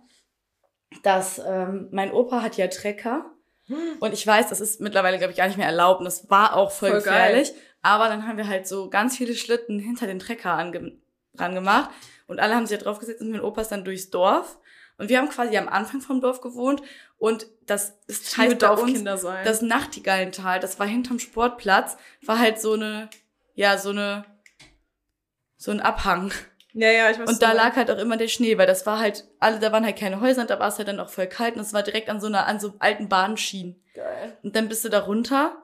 [1.03, 3.25] dass ähm, mein Opa hat ja Trecker
[3.99, 6.55] und ich weiß, das ist mittlerweile, glaube ich, gar nicht mehr erlaubt und das war
[6.55, 7.33] auch voll, Voll geil.
[7.33, 7.53] gefährlich.
[7.81, 10.93] Aber dann haben wir halt so ganz viele Schlitten hinter den Trecker ange
[11.33, 11.89] gemacht
[12.27, 14.57] und alle haben sich da draufgesetzt und mein Opa ist dann durchs Dorf.
[14.99, 16.83] Und wir haben quasi am Anfang vom Dorf gewohnt
[17.17, 19.45] und das ist Heißt bei uns sein.
[19.45, 23.09] das Nachtigallental, das war hinterm Sportplatz, war halt so eine,
[23.55, 24.25] ja, so eine,
[25.55, 26.31] so ein Abhang.
[26.73, 27.29] ja, ja, ich weiß.
[27.29, 29.85] Und da lag halt auch immer der Schnee, weil das war halt, alle, da waren
[29.85, 31.81] halt keine Häuser und da war es halt dann auch voll kalt und es war
[31.81, 33.81] direkt an so einer, an so alten Bahnschienen.
[33.93, 34.37] geil.
[34.43, 35.55] Und dann bist du da runter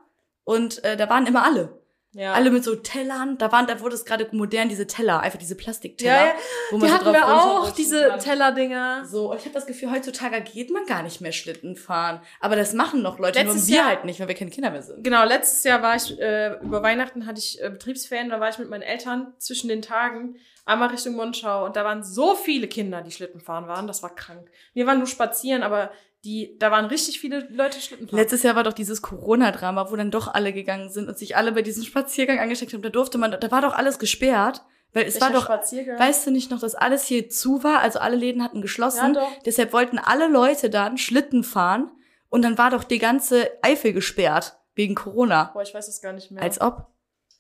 [0.46, 1.82] und äh, da waren immer alle.
[2.18, 2.32] Ja.
[2.34, 5.56] Alle mit so Tellern, da waren, da wurde es gerade modern, diese Teller, einfach diese
[5.56, 6.12] Plastikteller.
[6.16, 6.34] Ja, ja.
[6.72, 8.18] wo Die so hatten wir auch, diese.
[8.24, 9.04] Tellerdinger.
[9.06, 12.22] So, und ich habe das Gefühl, heutzutage geht man gar nicht mehr Schlitten fahren.
[12.40, 14.72] Aber das machen noch Leute, Letztes nur wir Jahr- halt nicht, weil wir keine Kinder
[14.72, 15.04] mehr sind.
[15.04, 18.58] Genau, letztes Jahr war ich, äh, über Weihnachten hatte ich äh, Betriebsferien, da war ich
[18.60, 23.02] mit meinen Eltern zwischen den Tagen einmal Richtung Monschau und da waren so viele Kinder,
[23.02, 24.50] die Schlitten fahren waren, das war krank.
[24.74, 25.92] Wir waren nur spazieren, aber
[26.24, 28.18] die, da waren richtig viele Leute Schlitten fahren.
[28.18, 31.52] Letztes Jahr war doch dieses Corona-Drama, wo dann doch alle gegangen sind und sich alle
[31.52, 32.82] bei diesem Spaziergang angesteckt haben.
[32.82, 34.64] Da durfte man, da war doch alles gesperrt.
[34.92, 37.80] Weil es Welcher war doch, weißt du nicht noch, dass alles hier zu war?
[37.80, 39.14] Also alle Läden hatten geschlossen.
[39.14, 39.44] Ja, doch.
[39.46, 41.92] Deshalb wollten alle Leute dann Schlitten fahren
[42.30, 45.52] und dann war doch die ganze Eifel gesperrt wegen Corona.
[45.54, 46.42] Boah, ich weiß es gar nicht mehr.
[46.42, 46.88] Als ob.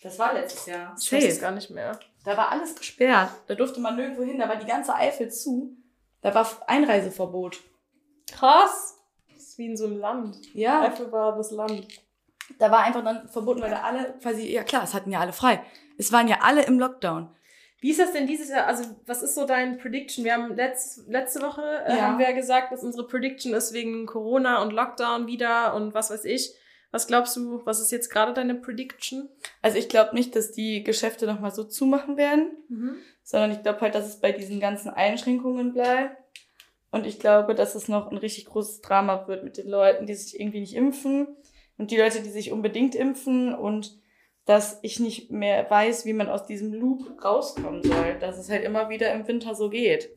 [0.03, 0.95] Das war letztes Jahr.
[0.99, 1.97] ich weiß es gar nicht mehr.
[2.25, 3.29] Da war alles gesperrt.
[3.47, 4.39] Da durfte man nirgendwo hin.
[4.39, 5.77] Da war die ganze Eifel zu.
[6.21, 7.59] Da war Einreiseverbot.
[8.31, 8.97] Krass.
[9.31, 10.37] Das ist wie in so einem Land.
[10.53, 10.81] Ja.
[10.81, 11.87] Eifel war das Land.
[12.59, 15.33] Da war einfach dann verboten, weil da alle quasi, ja klar, es hatten ja alle
[15.33, 15.63] frei.
[15.97, 17.29] Es waren ja alle im Lockdown.
[17.79, 18.65] Wie ist das denn dieses Jahr?
[18.67, 20.23] Also, was ist so dein Prediction?
[20.25, 22.01] Wir haben letz, letzte Woche äh, Ja.
[22.03, 26.09] haben wir ja gesagt, was unsere Prediction ist wegen Corona und Lockdown wieder und was
[26.09, 26.51] weiß ich.
[26.95, 29.27] Was glaubst du, was ist jetzt gerade deine Prediction?
[29.61, 32.55] Also ich glaube nicht, dass die Geschäfte nochmal so zumachen werden,
[33.21, 36.15] sondern ich glaube halt, dass es bei diesen ganzen Einschränkungen bleibt.
[36.91, 40.15] Und ich glaube, dass es noch ein richtig großes Drama wird mit den Leuten, die
[40.15, 41.27] sich irgendwie nicht impfen
[41.77, 43.99] und die Leute, die sich unbedingt impfen und
[44.45, 48.63] dass ich nicht mehr weiß, wie man aus diesem Loop rauskommen soll, dass es halt
[48.63, 50.11] immer wieder im Winter so geht.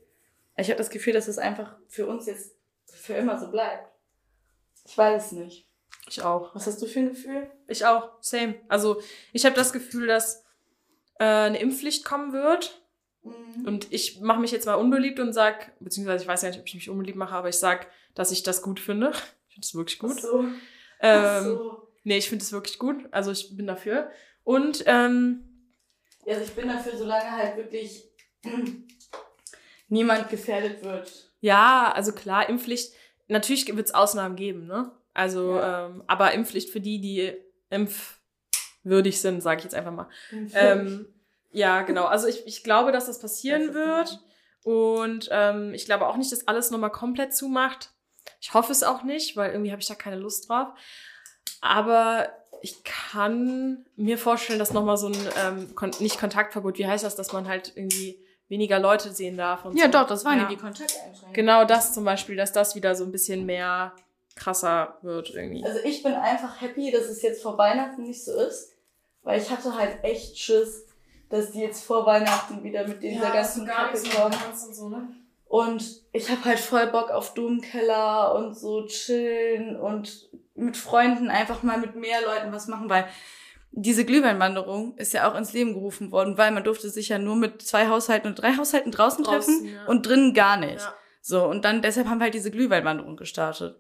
[0.57, 2.55] Ich habe das Gefühl, dass es einfach für uns jetzt
[2.87, 3.93] für immer so bleibt.
[4.87, 5.68] Ich weiß es nicht.
[6.09, 6.55] Ich auch.
[6.55, 7.51] Was hast du für ein Gefühl?
[7.66, 8.11] Ich auch.
[8.21, 8.55] Same.
[8.68, 9.01] Also,
[9.33, 10.44] ich habe das Gefühl, dass
[11.18, 12.83] äh, eine Impfpflicht kommen wird.
[13.66, 16.66] Und ich mache mich jetzt mal unbeliebt und sag, beziehungsweise ich weiß ja nicht, ob
[16.66, 19.12] ich mich unbeliebt mache, aber ich sag, dass ich das gut finde.
[19.51, 20.12] Ich finde es wirklich gut.
[20.16, 20.38] Ach so.
[21.01, 21.88] Ähm, Ach so.
[22.05, 23.05] Nee, ich finde es wirklich gut.
[23.11, 24.09] Also ich bin dafür.
[24.44, 25.42] Und ähm,
[26.25, 28.05] Ja, also ich bin dafür, solange halt wirklich
[29.88, 31.33] niemand gefährdet wird.
[31.40, 32.92] ja, also klar, Impfpflicht,
[33.27, 34.92] natürlich wird es Ausnahmen geben, ne?
[35.19, 35.87] Also, Ja.
[35.87, 37.33] ähm, aber Impfpflicht für die, die
[37.71, 40.09] impfwürdig sind, sage ich jetzt einfach mal.
[40.55, 41.07] Ähm,
[41.51, 42.05] ja, genau.
[42.05, 44.21] Also ich, ich glaube, dass das passieren was wird.
[44.65, 47.91] Und ähm, ich glaube auch nicht, dass alles nochmal komplett zumacht.
[48.41, 50.69] Ich hoffe es auch nicht, weil irgendwie habe ich da keine Lust drauf.
[51.61, 52.29] Aber
[52.63, 57.17] ich kann mir vorstellen, dass nochmal so ein, ähm, kon nicht Kontaktverbot, wie heißt das,
[57.17, 59.65] dass man halt irgendwie weniger Leute sehen darf.
[59.65, 59.91] Und ja, so.
[59.93, 60.49] doch, das waren Ja.
[60.49, 61.33] die Kontakteinschränkungen.
[61.35, 63.95] Genau das zum Beispiel, dass das wieder so ein bisschen mehr
[64.38, 65.64] krasser wird irgendwie.
[65.64, 68.72] Also ich bin einfach happy, dass es jetzt vor Weihnachten nicht so ist,
[69.22, 70.87] weil ich hatte halt echt Schiss,
[71.29, 74.35] dass die jetzt vor Weihnachten wieder mit dieser ganzen Kacke kommen.
[74.51, 75.09] und so, ne?
[75.46, 81.62] Und ich habe halt voll Bock auf Domkeller und so chillen und mit Freunden einfach
[81.62, 83.07] mal mit mehr Leuten was machen, weil
[83.70, 87.37] diese Glühweinwanderung ist ja auch ins Leben gerufen worden, weil man durfte sich ja nur
[87.37, 89.87] mit zwei Haushalten und drei Haushalten draußen, Draußen, treffen ja.
[89.87, 90.81] und drinnen gar nicht.
[90.81, 90.94] Ja.
[91.20, 93.79] So, und dann deshalb haben wir halt diese Glühweinwanderung gestartet.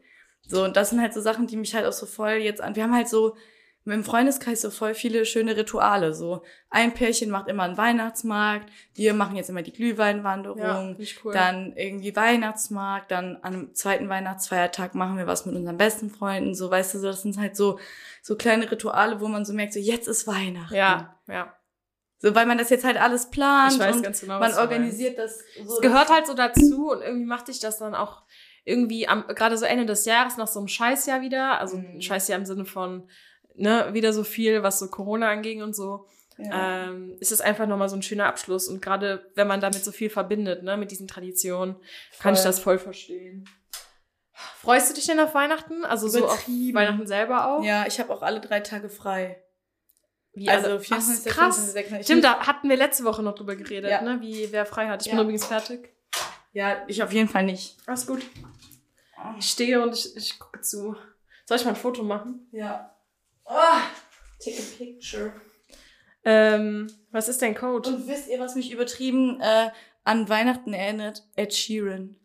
[0.48, 2.74] So, und das sind halt so Sachen, die mich halt auch so voll jetzt an.
[2.74, 3.36] Wir haben halt so
[3.84, 6.12] im Freundeskreis so voll viele schöne Rituale.
[6.12, 10.58] So, ein Pärchen macht immer einen Weihnachtsmarkt, wir machen jetzt immer die Glühweinwanderung.
[10.58, 11.32] Ja, ich cool.
[11.32, 16.54] Dann irgendwie Weihnachtsmarkt, dann am zweiten Weihnachtsfeiertag machen wir was mit unseren besten Freunden.
[16.54, 17.78] So, weißt du, so, das sind halt so,
[18.22, 20.74] so kleine Rituale, wo man so merkt, so jetzt ist Weihnachten.
[20.74, 21.54] ja, ja.
[22.20, 25.18] So, weil man das jetzt halt alles plant Ich weiß und ganz genau, man organisiert
[25.18, 25.74] das so.
[25.74, 28.22] Es gehört halt so dazu und irgendwie macht dich das dann auch
[28.68, 31.96] irgendwie am, gerade so Ende des Jahres nach so einem Scheißjahr wieder, also Mhm.
[31.96, 33.08] ein Scheißjahr im Sinne von,
[33.54, 36.84] ne, wieder so viel, was so Corona anging und so, ja.
[36.88, 39.90] ähm, ist es einfach nochmal so ein schöner Abschluss und gerade wenn man damit so
[39.92, 41.76] viel verbindet, ne, mit diesen Traditionen,
[42.20, 42.48] kann ich Voll.
[42.48, 43.48] das voll verstehen.
[44.60, 45.84] Freust du dich denn auf Weihnachten?
[45.84, 46.46] Also so auf.
[46.46, 47.64] Weihnachten selber auch?
[47.64, 49.42] Ja, ich habe auch alle drei Tage frei.
[50.32, 51.56] Wie, Also ach, 24, krass.
[51.56, 52.04] 25, 26.
[52.06, 54.00] Stimmt, da hatten wir letzte Woche noch drüber geredet, Ja.
[54.02, 55.02] ne, wie wer frei hat.
[55.02, 55.22] Ich bin Ja.
[55.24, 55.88] übrigens fertig.
[56.52, 57.76] Ja, ich auf jeden Fall nicht.
[57.86, 58.22] Alles gut.
[59.38, 60.96] Ich stehe und ich, ich gucke zu.
[61.44, 62.46] Soll ich mal ein Foto machen?
[62.52, 62.94] Ja.
[63.44, 63.80] Oh,
[64.42, 65.32] take a picture.
[66.24, 67.88] Ähm, was ist dein Code?
[67.88, 69.70] Und wisst ihr, was mich übertrieben äh,
[70.04, 71.26] an Weihnachten erinnert?
[71.36, 72.16] Ed Sheeran.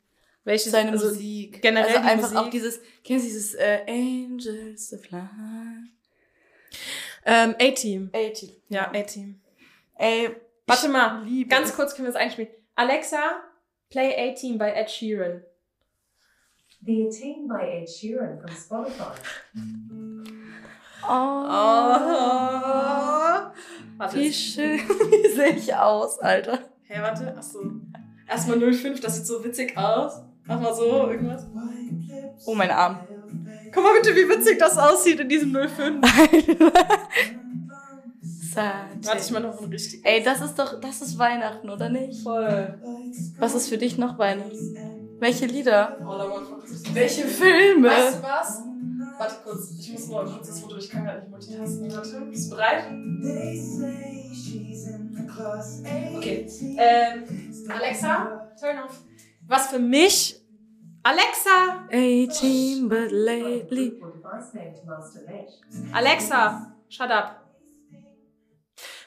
[0.43, 1.61] Welche Seine also, Musik.
[1.61, 2.37] generell also einfach Musik?
[2.37, 5.21] auch dieses, kennst du dieses äh, Angels to Fly?
[7.25, 8.09] Ähm, A-Team.
[8.13, 8.61] 80.
[8.67, 9.39] Ja, A-Team.
[9.95, 11.75] Ey, Warte mal, ganz es.
[11.75, 12.49] kurz können wir das einspielen.
[12.75, 13.41] Alexa,
[13.89, 15.43] play A-Team by Ed Sheeran.
[16.85, 19.15] The Attain by Ed Sheeran from Spotify.
[21.05, 21.47] Oh,
[23.97, 24.15] Warte.
[24.15, 24.79] wie schön.
[24.79, 26.59] Wie sehe ich aus, Alter?
[26.83, 27.35] Hey, warte.
[27.37, 27.59] Achso.
[28.29, 30.21] Erstmal 05, das sieht so witzig aus.
[30.45, 31.45] Mach mal so, irgendwas.
[32.45, 32.99] Oh, mein Arm.
[33.73, 36.05] Guck mal bitte, wie witzig das aussieht in diesem 05.
[38.53, 39.05] Sad.
[39.05, 40.05] Warte ich mal noch ein richtig.
[40.05, 42.21] Ey, das ist doch, das ist Weihnachten, oder nicht?
[42.23, 42.77] Voll.
[43.39, 45.02] Was ist für dich noch Weihnachten?
[45.23, 45.97] Welche Lieder?
[46.91, 47.87] Welche Filme?
[47.87, 48.61] Weißt du was?
[49.17, 51.93] Warte kurz, ich muss nur ein kurzes Foto, ich kann gar nicht multitasken.
[51.93, 52.83] Warte, bist du bereit?
[56.17, 56.47] Okay.
[56.77, 57.23] Ähm,
[57.69, 58.99] Alexa, turn off.
[59.47, 60.41] Was für mich?
[61.03, 61.87] Alexa!
[61.89, 64.01] 18, but lately.
[65.93, 67.39] Alexa, shut up.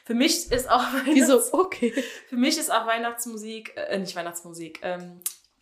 [0.03, 1.33] Für mich ist auch Wieso?
[1.33, 1.91] Weihnachts Okay.
[2.27, 5.19] für mich ist auch Weihnachtsmusik, äh, nicht Weihnachtsmusik, ähm,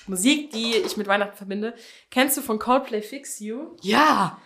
[0.07, 1.73] Musik, die ich mit Weihnachten verbinde.
[2.11, 3.75] Kennst du von Coldplay Fix You?
[3.81, 4.39] Ja.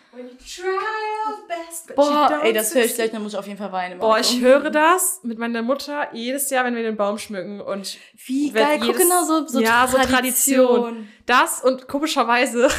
[1.47, 3.99] Best, Boah, ey, das höre ich gleich, dann muss ich auf jeden Fall weinen.
[3.99, 7.97] Boah, ich höre das mit meiner Mutter jedes Jahr, wenn wir den Baum schmücken und
[8.25, 10.65] Wie geil, guck jedes- genau so, so ja, so Tradition.
[10.67, 11.09] Tradition.
[11.25, 12.69] das und komischerweise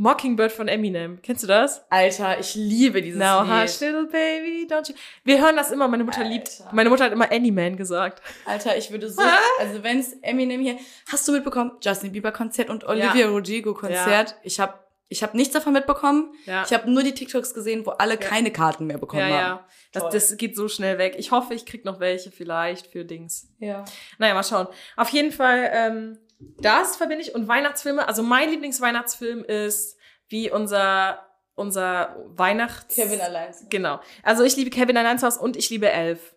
[0.00, 1.20] Mockingbird von Eminem.
[1.20, 1.84] Kennst du das?
[1.90, 3.68] Alter, ich liebe dieses Now Lied.
[3.68, 4.94] hush, little baby, don't you.
[5.24, 5.88] Wir hören das immer.
[5.88, 6.48] Meine Mutter liebt.
[6.48, 6.74] Alter.
[6.74, 8.22] Meine Mutter hat immer Anyman gesagt.
[8.46, 9.20] Alter, ich würde so,
[9.58, 10.78] also wenn's Eminem hier,
[11.12, 14.36] hast du mitbekommen, Justin Bieber Konzert und Olivia Rodrigo Konzert.
[14.42, 14.72] Ich habe
[15.10, 16.32] ich hab nichts davon mitbekommen.
[16.46, 16.64] Ja.
[16.64, 19.58] Ich habe nur die TikToks gesehen, wo alle keine Karten mehr bekommen ja, haben.
[19.58, 19.66] ja.
[19.92, 21.16] Das, das geht so schnell weg.
[21.18, 23.48] Ich hoffe, ich krieg noch welche vielleicht für Dings.
[23.58, 23.84] Ja.
[24.16, 24.66] Naja, mal schauen.
[24.96, 27.34] Auf jeden Fall, ähm, das verbinde ich.
[27.34, 28.06] Und Weihnachtsfilme.
[28.08, 29.96] Also mein Lieblingsweihnachtsfilm ist
[30.28, 32.94] wie unser, unser Weihnachts...
[32.94, 33.54] Kevin allein.
[33.68, 34.00] Genau.
[34.22, 36.34] Also ich liebe Kevin allein zu Hause und ich liebe Elf.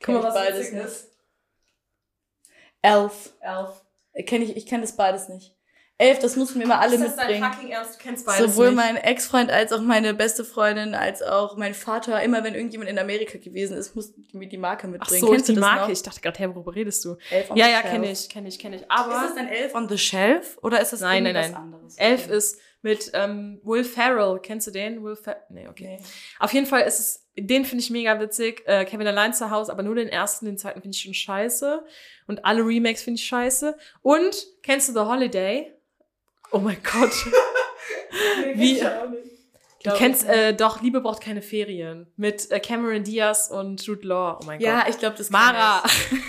[0.00, 1.06] Kenn ich beides witzig nicht.
[2.82, 3.34] Elf.
[3.40, 3.82] Elf.
[4.26, 5.56] Kenn ich, ich kenne das beides nicht.
[5.98, 7.52] Elf, das mussten wir mal alle ist das dein mitbringen.
[7.52, 7.94] fucking Ernst?
[7.94, 8.76] Du kennst beides Sowohl nicht.
[8.76, 12.98] mein Ex-Freund als auch meine beste Freundin, als auch mein Vater, immer wenn irgendjemand in
[12.98, 15.20] Amerika gewesen ist, mussten die mir die Marke Ach mitbringen.
[15.20, 15.82] so, Kennst die du das Marke.
[15.82, 15.88] noch?
[15.90, 17.16] Ich dachte gerade, hey, worüber redest du?
[17.30, 18.90] Elf on Ja, the ja, kenne ich, kenne ich, kenne ich.
[18.90, 21.62] Aber Ist das dann Elf on the Shelf oder ist das Nein, nein, irgendwas nein.
[21.62, 21.96] anderes?
[21.98, 22.36] Elf Okay.
[22.36, 24.40] ist mit ähm, Will Ferrell.
[24.42, 25.04] Kennst du den?
[25.04, 25.42] Will Ferrell?
[25.50, 25.98] Nee, okay.
[26.00, 26.04] Nee.
[26.40, 28.62] Auf jeden Fall ist es, den finde ich mega witzig.
[28.66, 31.84] Äh, Kevin allein zu Hause, aber nur den ersten, den zweiten finde ich schon scheiße.
[32.26, 33.76] Und alle Remakes finde ich scheiße.
[34.02, 35.72] Und kennst du The Holiday?
[36.52, 37.12] Oh mein Gott.
[38.54, 38.80] Wie-
[39.84, 40.38] Du Glaub kennst ich nicht.
[40.38, 44.38] äh, doch Liebe braucht keine Ferien mit äh, Cameron Diaz und Jude Law.
[44.40, 44.90] Oh mein Ja, Gott.
[44.90, 45.82] ich glaube, das Mara.
[45.84, 46.20] ich.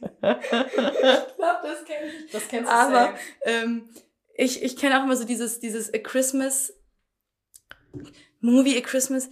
[0.00, 0.16] Ich
[0.50, 2.30] glaube, das kenne ich.
[2.32, 3.88] Das kennst Aber ähm,
[4.34, 6.72] ich, ich kenne auch immer so dieses, dieses A Christmas
[8.40, 9.28] Movie, A Christmas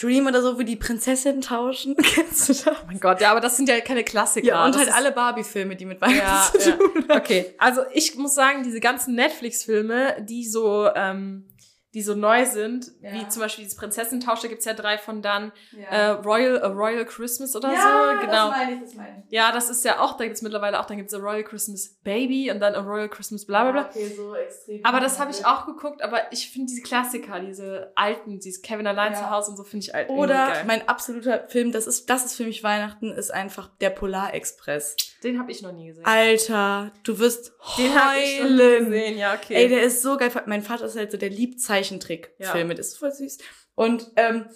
[0.00, 1.96] Dream oder so, wo die Prinzessinnen tauschen.
[2.02, 2.66] Kennst du das?
[2.66, 4.46] Oh mein Gott, ja, aber das sind ja keine Klassiker.
[4.46, 6.76] Ja, und Das halt alle Barbie-Filme, die mit Ja, Weihnachten zu ja.
[6.76, 7.20] tun haben.
[7.20, 11.46] Okay, also ich muss sagen, diese ganzen Netflix-Filme, die so, ähm,
[11.94, 13.12] die so neu sind, Ja.
[13.12, 15.52] wie zum Beispiel dieses Prinzessentausch, da gibt's ja drei von dann,
[15.90, 18.48] äh, Ja, Royal, A Royal Christmas oder ja so, genau.
[18.48, 19.32] das meine ich, das meine ich.
[19.32, 22.50] ja, das ist ja auch, da gibt's mittlerweile auch, dann gibt's A Royal Christmas Baby
[22.50, 23.90] und dann A Royal Christmas bla bla bla.
[23.90, 24.84] Okay, so extrem.
[24.84, 28.86] Aber das habe ich auch geguckt, aber ich finde diese Klassiker, diese alten, dieses Kevin
[28.86, 32.24] allein zu Hause und so finde ich irgendwie Oder mein absoluter Film, das ist, das
[32.24, 34.96] ist für mich Weihnachten, ist einfach der Polarexpress.
[35.22, 36.04] Den habe ich noch nie gesehen.
[36.04, 38.84] Alter, du wirst Den habe ich schon heulen.
[38.86, 39.54] gesehen, ja, okay.
[39.54, 40.30] Ey, der ist so geil.
[40.46, 42.74] Mein Vater ist halt so, der liebt Zeichentrickfilme.
[42.74, 43.38] Das ist voll süß.
[43.74, 44.46] Und, ähm,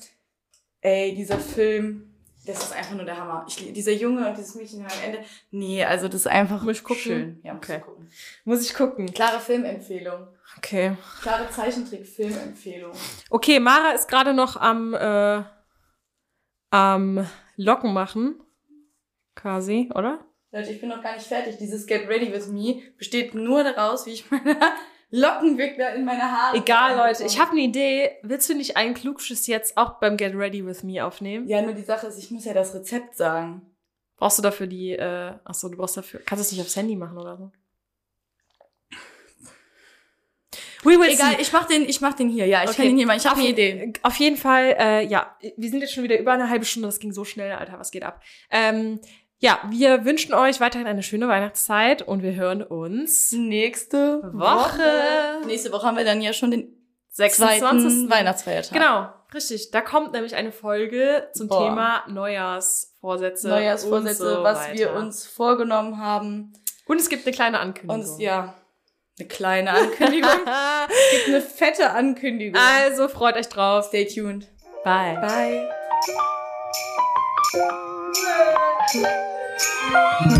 [0.80, 2.12] ey, dieser Film,
[2.46, 3.44] das ist einfach nur der Hammer.
[3.48, 5.18] Ich, dieser Junge und dieses Mädchen am Ende.
[5.50, 7.02] Nee, also das ist einfach Muss ich gucken?
[7.02, 7.40] schön.
[7.42, 7.78] Ja, musst Okay.
[7.80, 8.10] du gucken.
[8.44, 9.12] Muss ich gucken.
[9.12, 10.28] Klare Filmempfehlung.
[10.58, 10.96] Okay.
[11.22, 12.92] Klare Zeichentrick-Filmempfehlung.
[13.30, 15.42] Okay, Mara ist gerade noch am, äh,
[16.70, 18.40] am Locken machen.
[19.34, 20.24] Quasi, oder?
[20.52, 21.56] Leute, ich bin noch gar nicht fertig.
[21.58, 24.56] Dieses Get Ready With Me besteht nur daraus, wie ich meine
[25.10, 27.24] Lockenwickler in meine Haare Egal, Leute.
[27.24, 28.10] Ich habe eine Idee.
[28.22, 31.48] Willst du nicht einen Klugschiss jetzt auch beim Get Ready With Me aufnehmen?
[31.48, 33.62] Ja, nur die Sache ist, ich muss ja das Rezept sagen.
[34.16, 36.74] Brauchst du dafür die, äh, ach so, du brauchst dafür, kannst du es nicht aufs
[36.76, 37.52] Handy machen oder so?
[40.82, 41.42] We will Egal, see.
[41.42, 42.46] ich mach den, ich mach den hier.
[42.46, 42.82] Ja, ich Okay.
[42.82, 43.16] kann ihn hier machen.
[43.18, 43.92] Ich habe eine Idee.
[44.02, 47.00] Auf jeden Fall, äh, ja, wir sind jetzt schon wieder über eine halbe Stunde, das
[47.00, 48.22] ging so schnell, Alter, was geht ab?
[48.50, 49.00] Ähm,
[49.38, 55.46] ja, wir wünschen euch weiterhin eine schöne Weihnachtszeit und wir hören uns Nächste Woche.
[55.46, 56.72] Nächste Woche haben wir dann ja schon den
[57.10, 57.60] 26.
[57.60, 58.72] zweiten Weihnachtsfeiertag.
[58.72, 59.70] Genau, richtig.
[59.70, 61.68] Da kommt nämlich eine Folge zum Boah.
[61.68, 63.48] Thema Neujahrsvorsätze.
[63.48, 64.98] Neujahrsvorsätze, und so was wir weiter.
[64.98, 66.52] uns vorgenommen haben.
[66.86, 68.14] Und es gibt eine kleine Ankündigung.
[68.14, 68.54] Und ja,
[69.18, 70.30] eine kleine Ankündigung.
[71.10, 72.60] gibt eine fette Ankündigung.
[72.60, 73.86] also freut euch drauf.
[73.86, 74.46] Stay tuned.
[74.84, 75.18] Bye.
[75.20, 75.68] Bye.
[79.88, 80.35] Ah!